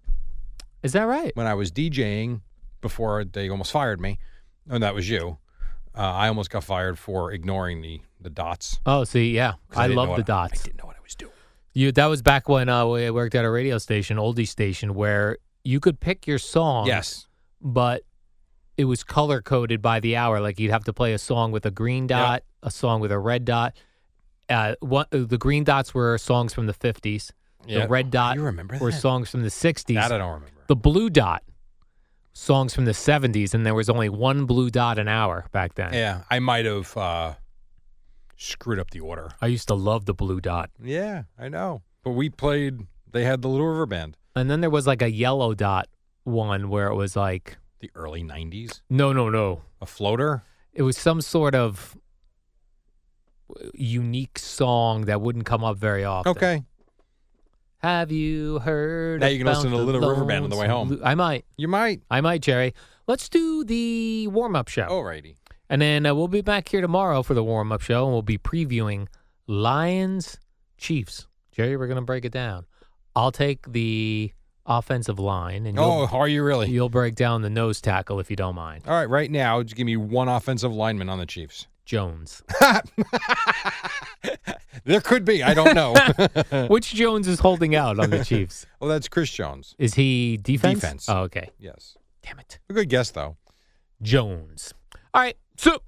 is 0.83 0.93
that 0.93 1.03
right? 1.03 1.31
when 1.35 1.47
I 1.47 1.53
was 1.53 1.71
DJing 1.71 2.41
before 2.81 3.23
they 3.23 3.49
almost 3.49 3.71
fired 3.71 4.01
me, 4.01 4.19
and 4.69 4.83
that 4.83 4.93
was 4.95 5.09
you. 5.09 5.37
Uh, 5.97 6.01
I 6.01 6.27
almost 6.27 6.49
got 6.49 6.63
fired 6.63 6.99
for 6.99 7.31
ignoring 7.31 7.81
the 7.81 8.01
the 8.19 8.29
dots. 8.29 8.79
Oh, 8.85 9.03
see, 9.03 9.31
yeah, 9.31 9.53
I, 9.75 9.87
didn't 9.87 9.97
love 9.97 10.07
the 10.09 10.11
what- 10.15 10.25
dots. 10.25 10.61
I 10.61 10.63
didn't 10.65 10.79
know 10.79 10.87
what 10.87 10.97
I 10.97 11.01
was 11.03 11.15
doing. 11.15 11.31
You 11.73 11.91
that 11.93 12.05
was 12.07 12.21
back 12.21 12.49
when 12.49 12.67
uh, 12.69 12.85
we 12.87 13.09
worked 13.11 13.35
at 13.35 13.45
a 13.45 13.49
radio 13.49 13.77
station, 13.77 14.17
oldie 14.17 14.47
station, 14.47 14.93
where 14.95 15.37
you 15.65 15.79
could 15.81 15.99
pick 15.99 16.25
your 16.27 16.37
song. 16.39 16.87
Yes. 16.87 17.27
but 17.61 18.03
it 18.77 18.85
was 18.85 19.03
color 19.03 19.41
coded 19.41 19.81
by 19.81 19.99
the 19.99 20.15
hour. 20.15 20.39
Like 20.39 20.59
you'd 20.59 20.71
have 20.71 20.83
to 20.85 20.93
play 20.93 21.13
a 21.13 21.17
song 21.17 21.51
with 21.51 21.65
a 21.65 21.71
green 21.71 22.03
Yeah. 22.03 22.19
dot, 22.19 22.43
a 22.61 22.69
song 22.71 23.01
with 23.01 23.11
a 23.11 23.17
red 23.19 23.43
dot. 23.45 23.75
Uh, 24.49 24.75
one, 24.81 25.05
uh, 25.11 25.19
the 25.25 25.37
green 25.37 25.63
dots 25.63 25.93
were 25.93 26.17
songs 26.17 26.53
from 26.53 26.67
the 26.67 26.73
fifties. 26.73 27.31
Yeah. 27.65 27.79
The 27.83 27.87
red 27.87 28.11
dot 28.11 28.35
You 28.35 28.43
remember 28.43 28.77
were 28.77 28.91
that? 28.91 28.99
songs 29.01 29.29
from 29.31 29.41
the 29.43 29.49
sixties. 29.49 29.95
That 29.95 30.11
I 30.11 30.17
don't 30.19 30.33
remember. 30.33 30.61
The 30.67 30.75
blue 30.75 31.09
dot, 31.09 31.41
songs 32.33 32.73
from 32.75 32.85
the 32.85 32.93
seventies, 32.93 33.53
and 33.55 33.65
there 33.65 33.73
was 33.73 33.89
only 33.89 34.09
one 34.09 34.45
blue 34.45 34.69
dot 34.69 34.99
an 34.99 35.07
hour 35.07 35.45
back 35.51 35.73
then. 35.75 35.93
Yeah, 35.93 36.23
I 36.29 36.37
might 36.39 36.65
have 36.65 36.95
uh, 36.97 37.33
screwed 38.35 38.77
up 38.79 38.91
the 38.91 38.99
order. 38.99 39.31
I 39.41 39.47
used 39.47 39.67
to 39.69 39.75
love 39.75 40.05
the 40.05 40.13
blue 40.13 40.41
dot. 40.41 40.69
Yeah, 40.81 41.23
I 41.39 41.47
know. 41.49 41.81
But 42.03 42.11
we 42.11 42.29
played. 42.29 42.81
They 43.11 43.23
had 43.23 43.41
the 43.41 43.47
Little 43.47 43.67
River 43.67 43.85
Band, 43.85 44.17
And 44.35 44.49
then 44.49 44.61
there 44.61 44.69
was 44.69 44.85
like 44.85 45.01
a 45.01 45.09
yellow 45.11 45.53
dot 45.53 45.87
one 46.23 46.69
where 46.69 46.87
it 46.87 46.95
was 46.95 47.15
like, 47.15 47.57
the 47.79 47.91
early 47.95 48.23
'90s. 48.23 48.81
no, 48.89 49.13
no, 49.13 49.29
no. 49.29 49.61
A 49.81 49.85
floater. 49.85 50.43
It 50.73 50.81
was 50.81 50.97
some 50.97 51.21
sort 51.21 51.55
of 51.55 51.95
unique 53.73 54.39
song 54.39 55.05
that 55.05 55.21
wouldn't 55.21 55.45
come 55.45 55.63
up 55.63 55.77
very 55.77 56.03
often. 56.03 56.31
Okay, 56.31 56.63
Have 57.79 58.11
you 58.11 58.59
heard? 58.59 59.21
Now 59.21 59.27
you 59.27 59.37
can 59.37 59.47
listen 59.47 59.71
to 59.71 59.77
Little 59.77 60.01
River 60.01 60.25
Band 60.25 60.43
on 60.45 60.49
the 60.49 60.55
way 60.57 60.67
home. 60.67 60.99
I 61.03 61.15
might. 61.15 61.45
you 61.57 61.67
might. 61.67 62.01
I 62.09 62.21
might, 62.21 62.41
Jerry. 62.41 62.73
Let's 63.07 63.29
do 63.29 63.63
the 63.63 64.27
warm 64.27 64.55
up 64.55 64.67
show. 64.67 64.87
Alrighty. 64.87 65.35
And 65.69 65.81
then 65.81 66.05
uh, 66.05 66.13
we'll 66.15 66.27
be 66.27 66.41
back 66.41 66.69
here 66.69 66.81
tomorrow 66.81 67.21
for 67.23 67.33
the 67.35 67.43
warm 67.43 67.71
up 67.71 67.81
show, 67.81 68.03
and 68.05 68.13
we'll 68.13 68.21
be 68.21 68.37
previewing 68.37 69.07
Lions 69.47 70.39
Chiefs. 70.77 71.27
Jerry, 71.51 71.77
we're 71.77 71.87
going 71.87 71.97
to 71.99 72.03
break 72.03 72.25
it 72.25 72.31
down. 72.31 72.65
I'll 73.15 73.31
take 73.31 73.71
the 73.71 74.31
offensive 74.65 75.19
line, 75.19 75.65
and 75.65 75.77
Oh, 75.79 75.99
you'll, 76.01 76.09
are 76.11 76.27
you 76.27 76.43
really? 76.43 76.69
you'll 76.69 76.89
break 76.89 77.15
down 77.15 77.41
the 77.43 77.49
nose 77.49 77.79
tackle 77.81 78.19
if 78.19 78.29
you 78.29 78.35
don't 78.35 78.55
mind. 78.55 78.83
All 78.87 78.93
right, 78.93 79.09
right 79.09 79.29
now, 79.31 79.61
just 79.63 79.75
give 79.75 79.85
me 79.85 79.95
one 79.97 80.27
offensive 80.27 80.73
lineman 80.73 81.07
on 81.09 81.19
the 81.19 81.25
Chiefs. 81.25 81.67
Jones. 81.85 82.41
there 84.85 85.01
could 85.01 85.23
be. 85.25 85.43
I 85.43 85.53
don't 85.53 85.75
know. 85.75 85.93
Which 86.67 86.93
Jones 86.93 87.27
is 87.27 87.39
holding 87.39 87.75
out 87.75 87.99
on 87.99 88.09
the 88.09 88.23
Chiefs? 88.25 88.65
well, 88.79 88.89
that's 88.89 89.07
Chris 89.07 89.29
Jones. 89.31 89.75
Is 89.77 89.93
he 89.93 90.37
defense? 90.37 90.79
Defense. 90.81 91.09
Oh, 91.09 91.19
okay. 91.23 91.49
Yes. 91.59 91.95
Damn 92.23 92.39
it. 92.39 92.59
A 92.69 92.73
good 92.73 92.89
guess, 92.89 93.11
though. 93.11 93.37
Jones. 94.01 94.73
All 95.13 95.21
right. 95.21 95.37
So 95.57 95.81